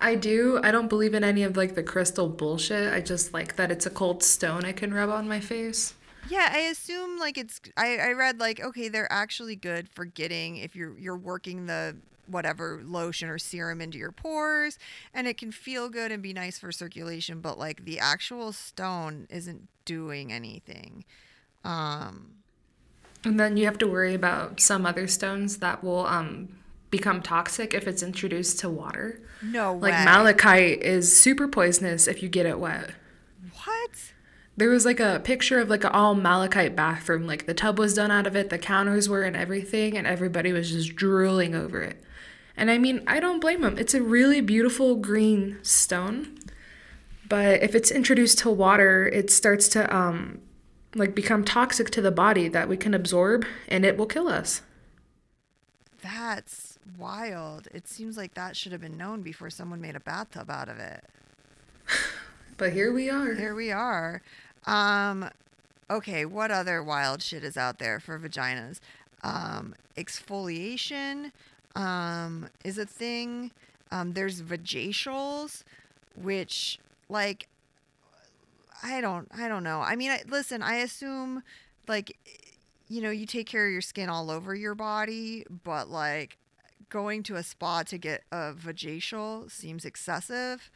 [0.00, 0.60] I do.
[0.62, 2.92] I don't believe in any of like the crystal bullshit.
[2.92, 5.94] I just like that it's a cold stone I can rub on my face.
[6.28, 10.56] Yeah, I assume like it's I, I read like okay, they're actually good for getting
[10.56, 11.96] if you're you're working the
[12.26, 14.78] whatever lotion or serum into your pores
[15.12, 19.26] and it can feel good and be nice for circulation but like the actual stone
[19.30, 21.04] isn't doing anything.
[21.64, 22.36] Um
[23.24, 26.48] and then you have to worry about some other stones that will um
[26.90, 29.20] become toxic if it's introduced to water.
[29.42, 30.04] No like way.
[30.04, 32.90] malachite is super poisonous if you get it wet.
[33.64, 34.12] What?
[34.56, 37.26] There was like a picture of like an all malachite bathroom.
[37.26, 40.52] Like the tub was done out of it the counters were and everything and everybody
[40.52, 42.02] was just drooling over it
[42.56, 43.78] and I mean, I don't blame them.
[43.78, 46.38] It's a really beautiful green stone.
[47.28, 50.40] But if it's introduced to water, it starts to um
[50.94, 54.62] like become toxic to the body that we can absorb and it will kill us.
[56.02, 57.66] That's wild.
[57.74, 60.78] It seems like that should have been known before someone made a bathtub out of
[60.78, 61.04] it.
[62.56, 63.34] but here we are.
[63.34, 64.22] Here we are.
[64.66, 65.28] Um
[65.90, 68.78] okay, what other wild shit is out there for vaginas?
[69.22, 71.32] Um exfoliation,
[71.74, 73.50] um, is a thing.
[73.90, 75.62] Um, there's vajacials,
[76.16, 77.48] which like
[78.82, 79.80] I don't I don't know.
[79.80, 81.42] I mean, I, listen, I assume
[81.88, 82.16] like
[82.88, 86.38] you know you take care of your skin all over your body, but like
[86.88, 90.70] going to a spa to get a vajacial seems excessive.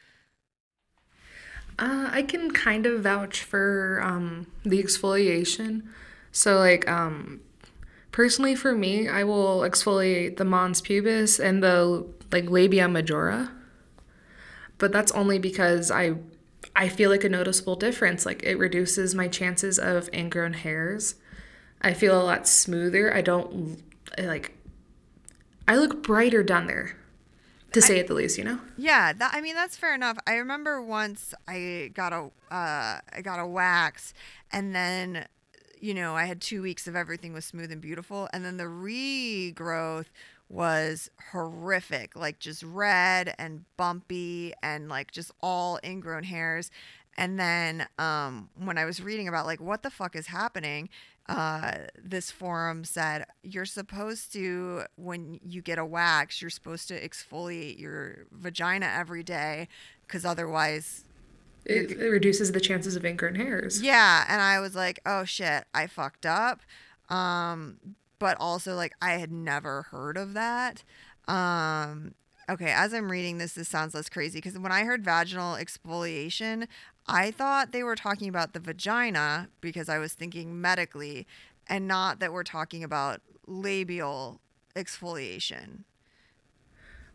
[1.78, 5.82] Uh, I can kind of vouch for um, the exfoliation.
[6.32, 7.40] So like um,
[8.12, 13.52] Personally, for me, I will exfoliate the mons pubis and the like labia majora,
[14.78, 16.14] but that's only because I
[16.74, 18.24] I feel like a noticeable difference.
[18.24, 21.16] Like it reduces my chances of ingrown hairs.
[21.80, 23.14] I feel a lot smoother.
[23.14, 23.82] I don't
[24.18, 24.56] like.
[25.66, 26.96] I look brighter down there,
[27.72, 28.38] to say I, it the least.
[28.38, 28.60] You know.
[28.76, 30.18] Yeah, that, I mean that's fair enough.
[30.26, 34.14] I remember once I got a uh, I got a wax,
[34.50, 35.26] and then
[35.80, 38.28] you know, I had two weeks of everything was smooth and beautiful.
[38.32, 40.06] And then the regrowth
[40.48, 46.70] was horrific, like just red and bumpy and like just all ingrown hairs.
[47.16, 50.88] And then um, when I was reading about like what the fuck is happening,
[51.28, 51.72] uh,
[52.02, 57.78] this forum said you're supposed to when you get a wax, you're supposed to exfoliate
[57.78, 59.68] your vagina every day
[60.06, 61.04] because otherwise
[61.68, 63.82] it, it reduces the chances of ingrown hairs.
[63.82, 66.60] Yeah, and I was like, oh shit, I fucked up.
[67.08, 67.78] Um,
[68.18, 70.82] but also like I had never heard of that.
[71.26, 72.14] Um,
[72.48, 76.66] okay, as I'm reading this, this sounds less crazy because when I heard vaginal exfoliation,
[77.06, 81.26] I thought they were talking about the vagina because I was thinking medically,
[81.66, 84.40] and not that we're talking about labial
[84.74, 85.84] exfoliation.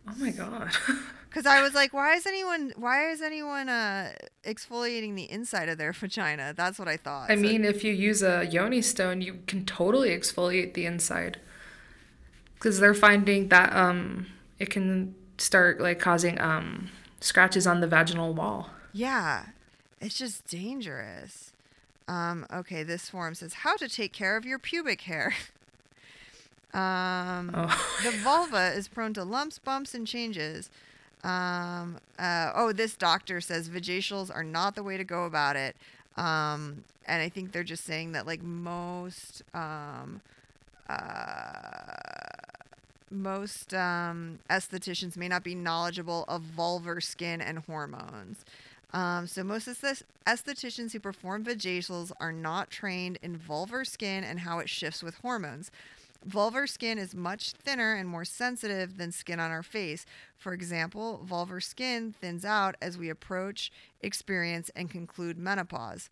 [0.07, 0.71] Oh my god.
[1.33, 4.11] Because I was like, why is anyone why is anyone uh,
[4.45, 6.53] exfoliating the inside of their vagina?
[6.55, 7.31] That's what I thought.
[7.31, 11.39] I so, mean, if you use a yoni stone, you can totally exfoliate the inside.
[12.53, 14.27] Because they're finding that um,
[14.59, 18.69] it can start like causing um, scratches on the vaginal wall.
[18.93, 19.45] Yeah,
[19.99, 21.51] it's just dangerous.
[22.07, 25.33] Um, okay, this form says how to take care of your pubic hair.
[26.73, 27.99] Um, oh.
[28.03, 30.69] the vulva is prone to lumps, bumps, and changes.
[31.23, 35.75] Um, uh, oh, this doctor says vajacials are not the way to go about it.
[36.17, 40.21] Um, and I think they're just saying that like most, um,
[40.89, 41.93] uh,
[43.09, 48.43] most um, estheticians may not be knowledgeable of vulvar skin and hormones.
[48.93, 54.59] Um, so most estheticians who perform vajacials are not trained in vulvar skin and how
[54.59, 55.71] it shifts with hormones.
[56.27, 60.05] Vulvar skin is much thinner and more sensitive than skin on our face.
[60.37, 63.71] For example, vulvar skin thins out as we approach,
[64.01, 66.09] experience, and conclude menopause.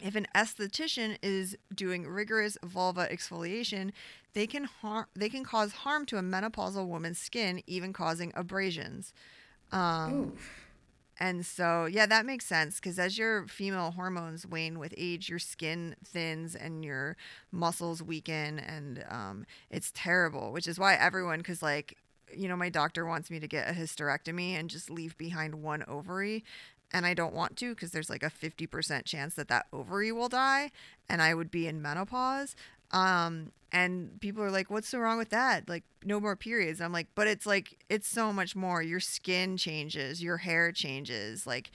[0.00, 3.90] If an esthetician is doing rigorous vulva exfoliation,
[4.32, 9.12] they can har- they can cause harm to a menopausal woman's skin, even causing abrasions.
[9.72, 10.36] Um,
[11.18, 15.40] and so, yeah, that makes sense because as your female hormones wane with age, your
[15.40, 17.16] skin thins and your
[17.50, 20.52] muscles weaken, and um, it's terrible.
[20.52, 21.98] Which is why everyone, because like,
[22.34, 25.84] you know, my doctor wants me to get a hysterectomy and just leave behind one
[25.88, 26.44] ovary.
[26.92, 30.28] And I don't want to because there's like a 50% chance that that ovary will
[30.28, 30.70] die
[31.08, 32.56] and I would be in menopause.
[32.90, 35.68] Um, and people are like, what's so wrong with that?
[35.68, 36.80] Like, no more periods.
[36.80, 38.82] I'm like, but it's like, it's so much more.
[38.82, 41.46] Your skin changes, your hair changes.
[41.46, 41.70] Like,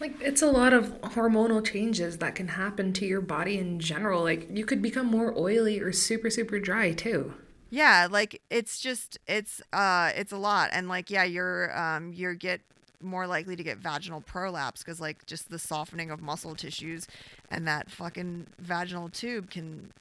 [0.00, 4.22] like it's a lot of hormonal changes that can happen to your body in general.
[4.22, 7.34] Like you could become more oily or super super dry too.
[7.70, 12.34] Yeah, like it's just it's uh it's a lot and like yeah, you're um you're
[12.34, 12.60] get
[13.00, 17.06] more likely to get vaginal prolapse because like just the softening of muscle tissues
[17.50, 19.92] and that fucking vaginal tube can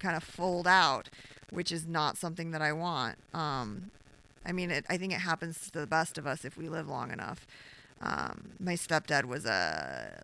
[0.00, 1.08] kind of fold out,
[1.50, 3.16] which is not something that I want.
[3.32, 3.90] Um,
[4.44, 6.88] I mean, it, I think it happens to the best of us if we live
[6.88, 7.46] long enough.
[8.00, 10.22] Um, my stepdad was a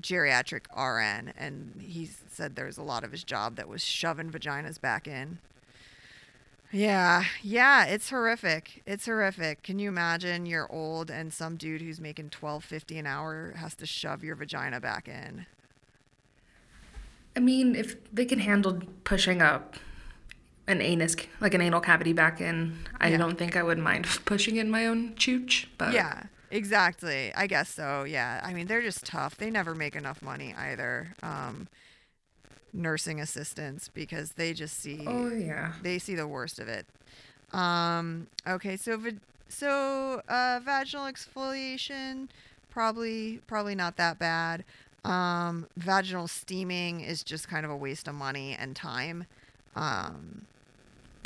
[0.00, 4.80] geriatric RN, and he said there's a lot of his job that was shoving vaginas
[4.80, 5.38] back in.
[6.72, 8.82] Yeah, yeah, it's horrific.
[8.84, 9.62] It's horrific.
[9.62, 13.76] Can you imagine you're old and some dude who's making twelve fifty an hour has
[13.76, 15.46] to shove your vagina back in?
[17.36, 19.76] I mean, if they can handle pushing up
[20.66, 23.18] an anus, like an anal cavity back in, I Yeah.
[23.18, 25.66] don't think I would mind pushing in my own chooch.
[25.76, 27.32] But Yeah, exactly.
[27.34, 28.04] I guess so.
[28.04, 28.40] Yeah.
[28.42, 29.36] I mean, they're just tough.
[29.36, 31.14] They never make enough money either.
[31.22, 31.68] Um,
[32.72, 36.86] nursing assistants because they just see oh yeah, they see the worst of it.
[37.52, 39.00] Um, okay, so
[39.48, 42.28] so uh, vaginal exfoliation
[42.70, 44.64] probably probably not that bad.
[45.04, 49.26] Um, vaginal steaming is just kind of a waste of money and time.
[49.76, 50.46] Um,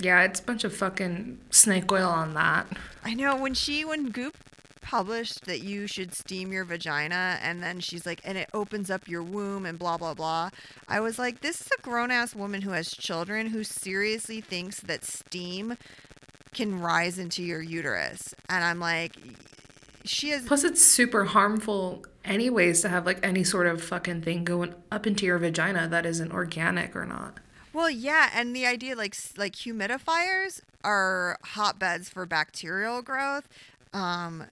[0.01, 2.67] yeah, it's a bunch of fucking snake oil on that.
[3.05, 4.37] I know when she when Goop
[4.81, 9.07] published that you should steam your vagina and then she's like and it opens up
[9.07, 10.51] your womb and blah blah blah.
[10.89, 14.81] I was like this is a grown ass woman who has children who seriously thinks
[14.81, 15.77] that steam
[16.55, 18.35] can rise into your uterus.
[18.49, 19.17] And I'm like
[20.09, 24.45] she has Plus, it's super harmful, anyways, to have like any sort of fucking thing
[24.45, 27.39] going up into your vagina that isn't organic or not.
[27.73, 33.49] Well, yeah, and the idea like like humidifiers are hotbeds for bacterial growth.
[33.93, 34.47] Um,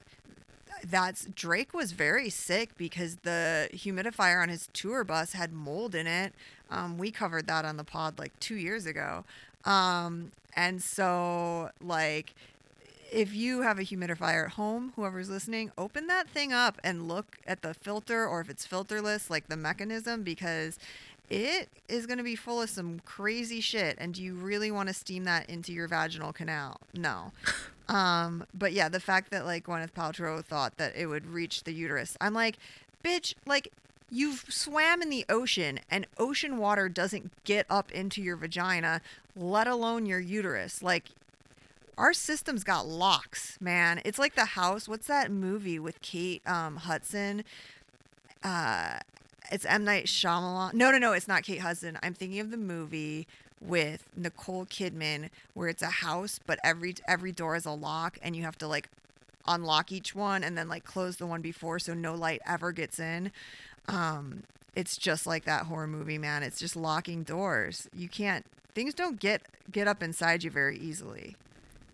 [0.85, 6.07] that's Drake was very sick because the humidifier on his tour bus had mold in
[6.07, 6.35] it.
[6.71, 9.25] Um, we covered that on the pod like two years ago.
[9.65, 12.35] Um, and so like
[13.13, 17.39] if you have a humidifier at home, whoever's listening, open that thing up and look
[17.47, 20.79] at the filter or if it's filterless, like the mechanism, because
[21.29, 23.97] it is going to be full of some crazy shit.
[23.99, 26.81] And do you really want to steam that into your vaginal canal?
[26.95, 27.33] No.
[27.89, 31.73] Um, but yeah, the fact that like Gwyneth Paltrow thought that it would reach the
[31.73, 32.59] uterus, I'm like,
[33.05, 33.73] bitch, like
[34.11, 39.01] you've swam in the ocean and ocean water doesn't get up into your vagina,
[39.37, 40.83] let alone your uterus.
[40.83, 41.11] Like
[41.99, 44.01] our system's got locks, man.
[44.05, 44.89] It's like the house.
[44.89, 47.45] What's that movie with Kate um, Hudson?
[48.43, 48.99] Uh,
[49.51, 50.75] it's M Night Shyamalan.
[50.75, 51.13] No, no, no.
[51.13, 51.99] It's not Kate Hudson.
[52.03, 53.27] I'm thinking of the movie
[53.61, 58.37] with Nicole Kidman where it's a house, but every every door is a lock, and
[58.37, 58.89] you have to like
[59.49, 62.99] unlock each one and then like close the one before so no light ever gets
[62.99, 63.31] in.
[63.89, 64.43] Um,
[64.75, 66.43] it's just like that horror movie, man.
[66.43, 67.89] It's just locking doors.
[67.95, 68.45] You can't.
[68.75, 69.43] Things don't get
[69.73, 71.37] get up inside you very easily.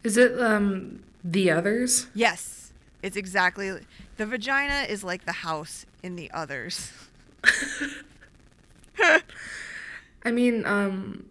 [0.05, 2.07] Is it um the others?
[2.15, 2.73] Yes,
[3.03, 3.71] it's exactly.
[4.17, 6.93] The vagina is like the house in the others.
[10.25, 11.27] I mean, um,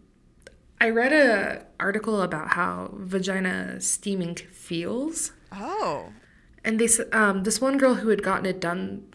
[0.80, 6.10] I read a article about how vagina steaming feels, Oh,
[6.64, 9.08] and they um this one girl who had gotten it done.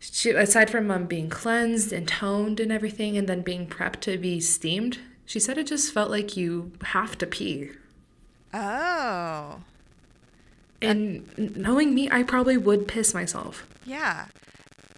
[0.00, 4.16] She, aside from um, being cleansed and toned and everything, and then being prepped to
[4.16, 7.70] be steamed, she said it just felt like you have to pee.
[8.54, 9.60] Oh,
[10.80, 13.66] And knowing me, I probably would piss myself.
[13.84, 14.26] yeah.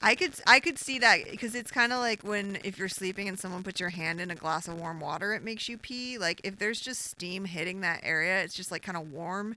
[0.02, 3.28] I could I could see that because it's kind of like when if you're sleeping
[3.28, 6.16] and someone puts your hand in a glass of warm water, it makes you pee.
[6.16, 9.56] Like if there's just steam hitting that area, it's just like kind of warm.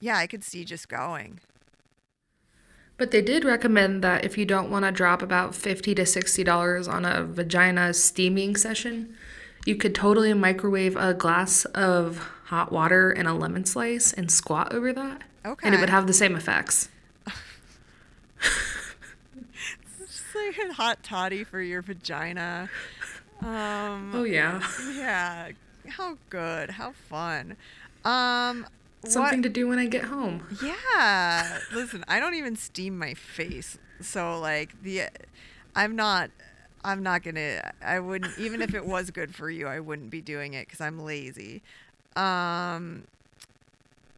[0.00, 1.40] Yeah, I could see just going.
[2.96, 6.42] But they did recommend that if you don't want to drop about fifty to sixty
[6.42, 9.14] dollars on a vagina steaming session,
[9.66, 14.72] you could totally microwave a glass of hot water and a lemon slice and squat
[14.72, 15.22] over that.
[15.44, 15.66] Okay.
[15.66, 16.88] And it would have the same effects.
[20.00, 22.68] It's just like a hot toddy for your vagina.
[23.42, 24.62] Um, Oh yeah.
[24.94, 25.50] yeah.
[25.88, 26.70] How good.
[26.70, 27.56] How fun.
[28.04, 28.66] Um,
[29.04, 29.42] Something what?
[29.44, 30.42] to do when I get home.
[30.62, 31.58] Yeah.
[31.72, 33.78] Listen, I don't even steam my face.
[34.00, 35.02] So like the
[35.74, 36.30] I'm not
[36.84, 40.10] I'm not going to I wouldn't even if it was good for you, I wouldn't
[40.10, 41.62] be doing it cuz I'm lazy.
[42.16, 43.04] Um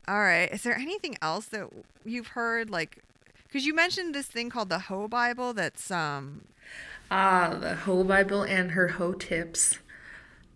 [0.06, 0.50] All right.
[0.52, 1.68] Is there anything else that
[2.04, 3.02] you've heard like
[3.52, 6.42] cuz you mentioned this thing called the Ho Bible that's um
[7.10, 9.78] Ah, the Ho Bible and her Ho tips.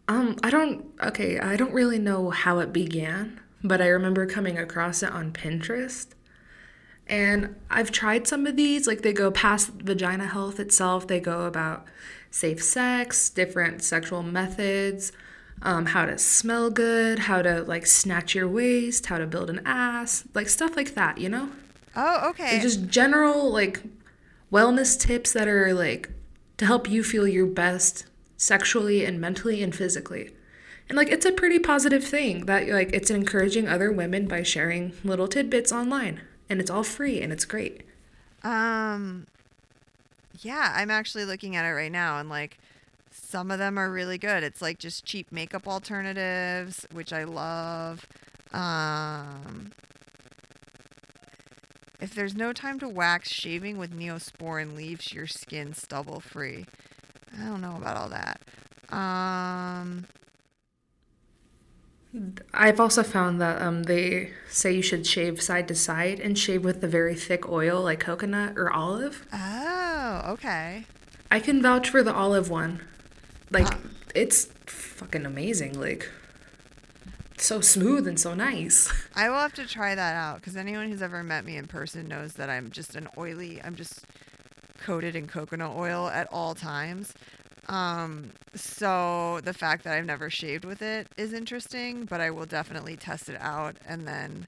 [0.08, 4.58] Um, I don't, okay, I don't really know how it began, but I remember coming
[4.58, 6.08] across it on Pinterest.
[7.06, 11.44] And I've tried some of these, like they go past vagina health itself, they go
[11.46, 11.86] about
[12.30, 15.12] safe sex, different sexual methods,
[15.62, 19.62] um, how to smell good, how to like snatch your waist, how to build an
[19.64, 21.50] ass, like stuff like that, you know?
[21.94, 22.60] Oh, okay.
[22.60, 23.82] Just general like
[24.52, 26.10] wellness tips that are like
[26.58, 28.06] to help you feel your best
[28.36, 30.30] sexually and mentally and physically.
[30.88, 34.92] And like it's a pretty positive thing that like it's encouraging other women by sharing
[35.04, 36.20] little tidbits online
[36.50, 37.82] and it's all free and it's great.
[38.42, 39.26] Um,
[40.40, 42.58] yeah, I'm actually looking at it right now, and like
[43.32, 44.42] some of them are really good.
[44.42, 48.06] It's like just cheap makeup alternatives, which I love.
[48.52, 49.72] Um,
[51.98, 56.66] if there's no time to wax, shaving with Neosporin leaves your skin stubble free.
[57.34, 58.42] I don't know about all that.
[58.94, 60.04] Um,
[62.52, 66.62] I've also found that um, they say you should shave side to side and shave
[66.62, 69.26] with a very thick oil like coconut or olive.
[69.32, 70.84] oh, okay.
[71.30, 72.82] I can vouch for the olive one.
[73.52, 73.68] Like
[74.14, 75.78] it's fucking amazing.
[75.78, 76.10] Like
[77.36, 78.92] so smooth and so nice.
[79.14, 82.08] I will have to try that out because anyone who's ever met me in person
[82.08, 83.60] knows that I'm just an oily.
[83.62, 84.04] I'm just
[84.78, 87.14] coated in coconut oil at all times.
[87.68, 92.46] Um, so the fact that I've never shaved with it is interesting, but I will
[92.46, 94.46] definitely test it out and then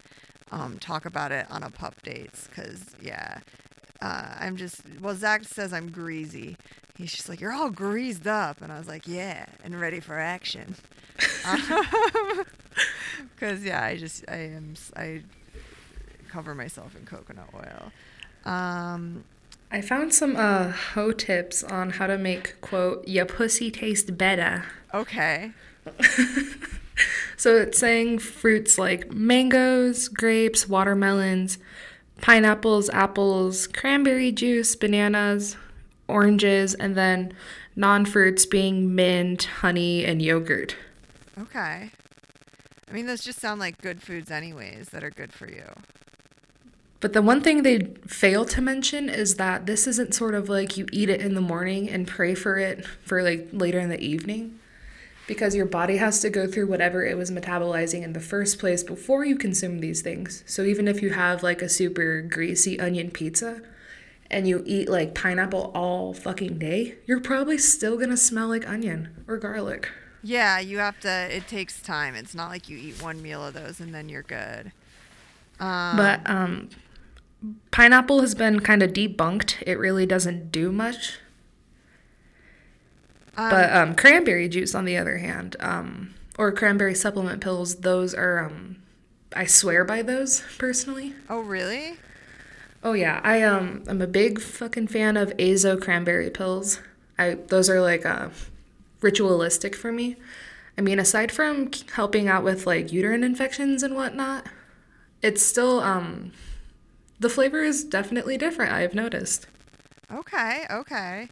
[0.50, 3.38] um, talk about it on a pup dates because yeah,
[4.00, 5.14] uh, I'm just well.
[5.14, 6.56] Zach says I'm greasy.
[6.96, 10.18] He's just like you're all greased up, and I was like yeah, and ready for
[10.18, 10.76] action.
[13.34, 15.22] Because yeah, I just I am I
[16.28, 17.92] cover myself in coconut oil.
[18.52, 19.24] Um,
[19.70, 24.64] I found some uh hoe tips on how to make quote your pussy taste better.
[24.92, 25.52] okay.
[27.36, 31.58] So it's saying fruits like mangoes, grapes, watermelons,
[32.20, 35.56] pineapples, apples, cranberry juice, bananas,
[36.08, 37.32] oranges, and then
[37.76, 40.76] non-fruits being mint, honey, and yogurt.
[41.38, 41.90] Okay.
[42.88, 45.64] I mean, those just sound like good foods, anyways, that are good for you.
[47.00, 50.76] But the one thing they fail to mention is that this isn't sort of like
[50.76, 54.00] you eat it in the morning and pray for it for like later in the
[54.00, 54.58] evening.
[55.26, 58.82] Because your body has to go through whatever it was metabolizing in the first place
[58.82, 60.44] before you consume these things.
[60.46, 63.60] So even if you have like a super greasy onion pizza
[64.30, 69.24] and you eat like pineapple all fucking day, you're probably still gonna smell like onion
[69.28, 69.90] or garlic.
[70.22, 71.36] Yeah, you have to.
[71.36, 72.14] It takes time.
[72.14, 74.72] It's not like you eat one meal of those and then you're good.
[75.60, 76.70] Um, But um,
[77.70, 79.62] pineapple has been kind of debunked.
[79.66, 81.18] It really doesn't do much.
[83.36, 88.14] um, But um, cranberry juice, on the other hand, um, or cranberry supplement pills, those
[88.14, 88.76] are, um,
[89.36, 91.14] I swear by those personally.
[91.28, 91.98] oh, really?
[92.84, 96.80] Oh yeah, I um, I'm a big fucking fan of Azo cranberry pills.
[97.18, 98.28] I those are like uh,
[99.00, 100.16] ritualistic for me.
[100.78, 104.46] I mean, aside from helping out with like uterine infections and whatnot,
[105.22, 106.32] it's still um,
[107.20, 108.72] the flavor is definitely different.
[108.72, 109.46] I've noticed.
[110.12, 111.30] Okay, okay.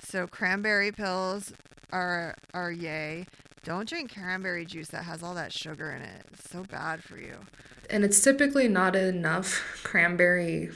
[0.00, 1.52] So cranberry pills
[1.92, 3.26] are are yay.
[3.64, 6.26] Don't drink cranberry juice that has all that sugar in it.
[6.32, 7.46] It's so bad for you.
[7.90, 10.70] and it's typically not enough cranberry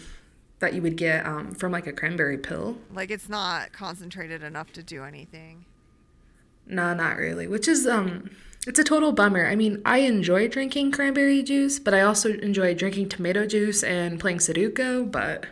[0.63, 2.79] that you would get um, from like a cranberry pill.
[2.95, 5.67] Like it's not concentrated enough to do anything.
[6.67, 7.47] No, not really.
[7.47, 8.31] Which is um,
[8.67, 9.47] it's a total bummer.
[9.47, 14.19] I mean, I enjoy drinking cranberry juice, but I also enjoy drinking tomato juice and
[14.19, 15.11] playing Sudoku.
[15.11, 15.47] But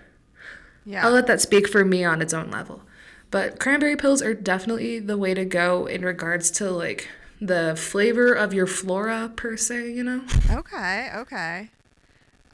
[0.86, 1.04] Yeah.
[1.04, 2.82] I'll let that speak for me on its own level.
[3.30, 7.08] But cranberry pills are definitely the way to go in regards to like
[7.40, 10.22] the flavor of your flora per se, you know?
[10.50, 11.70] Okay, okay.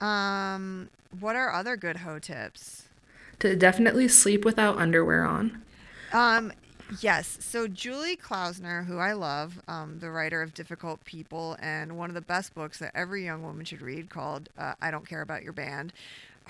[0.00, 0.88] Um,
[1.20, 2.84] what are other good hoe tips?
[3.40, 5.62] To definitely sleep without underwear on.
[6.12, 6.52] Um,
[7.00, 7.36] yes.
[7.40, 12.14] So Julie Klausner, who I love, um, the writer of Difficult People and one of
[12.14, 15.42] the best books that every young woman should read, called uh, "I Don't Care About
[15.42, 15.92] Your Band."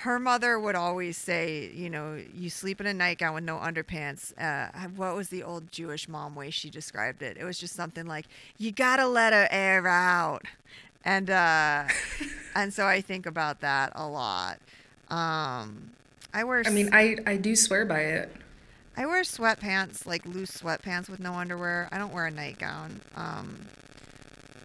[0.01, 4.39] Her mother would always say, you know, you sleep in a nightgown with no underpants.
[4.39, 7.39] Uh, what was the old Jewish mom way she described it?
[7.39, 8.27] It was just something like,
[8.59, 10.43] you gotta let her air out,
[11.07, 11.85] and uh,
[12.55, 14.59] and so I think about that a lot.
[15.09, 15.93] Um,
[16.35, 16.63] I wear.
[16.67, 18.37] I mean, I, I do swear by it.
[18.99, 21.89] I wear sweatpants, like loose sweatpants with no underwear.
[21.93, 23.01] I don't wear a nightgown.
[23.15, 23.67] Um,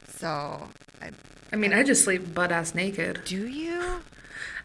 [0.07, 0.69] so,
[1.01, 1.11] I,
[1.51, 3.22] I mean, I just sleep butt ass naked.
[3.26, 4.01] do you?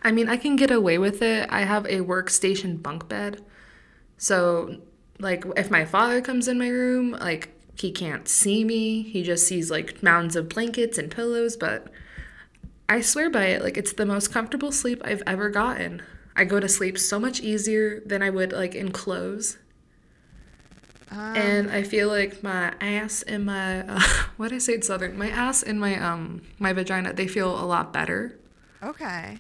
[0.03, 1.49] I mean, I can get away with it.
[1.51, 3.45] I have a workstation bunk bed.
[4.19, 4.77] So,
[5.19, 9.03] like, if my father comes in my room, like, he can't see me.
[9.03, 11.57] He just sees, like, mounds of blankets and pillows.
[11.57, 11.89] But
[12.89, 13.63] I swear by it.
[13.63, 16.03] Like, it's the most comfortable sleep I've ever gotten.
[16.35, 19.59] I go to sleep so much easier than I would, like, in clothes.
[21.11, 24.01] Um, and I feel like my ass and my uh,
[24.37, 27.63] what I say in southern my ass and my um my vagina they feel a
[27.65, 28.37] lot better.
[28.83, 29.39] okay.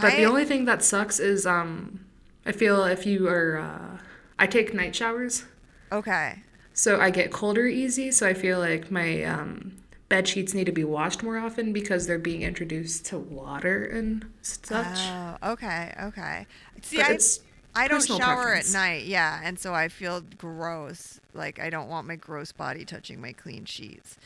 [0.00, 2.04] But the only thing that sucks is um
[2.44, 3.98] I feel if you are uh,
[4.38, 5.44] I take night showers,
[5.92, 6.42] Okay.
[6.74, 8.10] So I get colder easy.
[8.10, 9.72] So I feel like my um,
[10.08, 14.26] bed sheets need to be washed more often because they're being introduced to water and
[14.42, 14.86] such.
[14.98, 16.46] Oh, okay, okay.
[16.82, 17.38] See, But
[17.74, 18.74] I, I don't shower preference.
[18.74, 21.20] at night, yeah, and so I feel gross.
[21.32, 24.16] Like I don't want my gross body touching my clean sheets.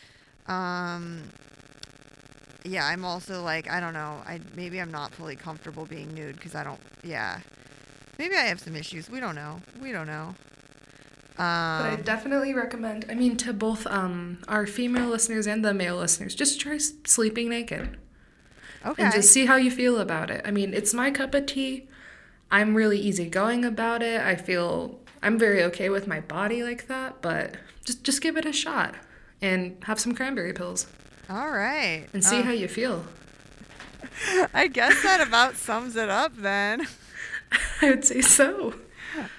[0.46, 1.24] Um,
[2.64, 4.22] yeah, I'm also like I don't know.
[4.26, 6.80] I maybe I'm not fully comfortable being nude because I don't.
[7.04, 7.40] Yeah,
[8.18, 9.08] maybe I have some issues.
[9.08, 9.60] We don't know.
[9.80, 10.34] We don't know.
[11.38, 13.06] But I Um, definitely recommend.
[13.08, 17.48] I mean, to both um, our female listeners and the male listeners, just try sleeping
[17.48, 17.96] naked.
[18.84, 19.02] okay.
[19.04, 20.42] and just see how you feel about it.
[20.44, 21.88] I mean, it's my cup of tea.
[22.50, 24.20] I'm really easygoing about it.
[24.20, 27.54] I feel I'm very okay with my body like that, but
[27.84, 28.94] just just give it a shot
[29.40, 30.86] and have some cranberry pills
[31.30, 32.06] All right.
[32.12, 33.04] and see Uh, how you feel.
[34.54, 36.86] I guess that about sums it up then.
[37.82, 38.74] I would say so.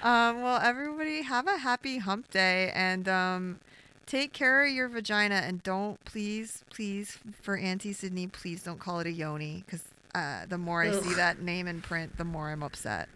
[0.02, 3.60] Um, well, everybody have a happy hump day and um,
[4.06, 9.00] take care of your vagina and don't please, please, for Auntie Sydney, please don't call
[9.00, 9.84] it a yoni because
[10.14, 13.08] uh, the more I see that name in print, the more I'm upset.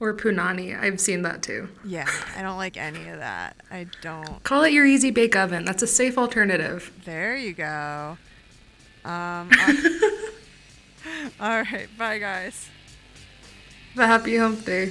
[0.00, 0.78] Or punani.
[0.78, 1.68] I've seen that too.
[1.84, 3.56] Yeah, I don't like any of that.
[3.70, 4.42] I don't.
[4.42, 5.64] Call it your easy bake oven.
[5.64, 6.92] That's a safe alternative.
[7.04, 8.18] There you go.
[9.04, 9.50] Um,
[11.40, 12.68] all right, bye guys.
[13.94, 14.90] Have a happy hump day.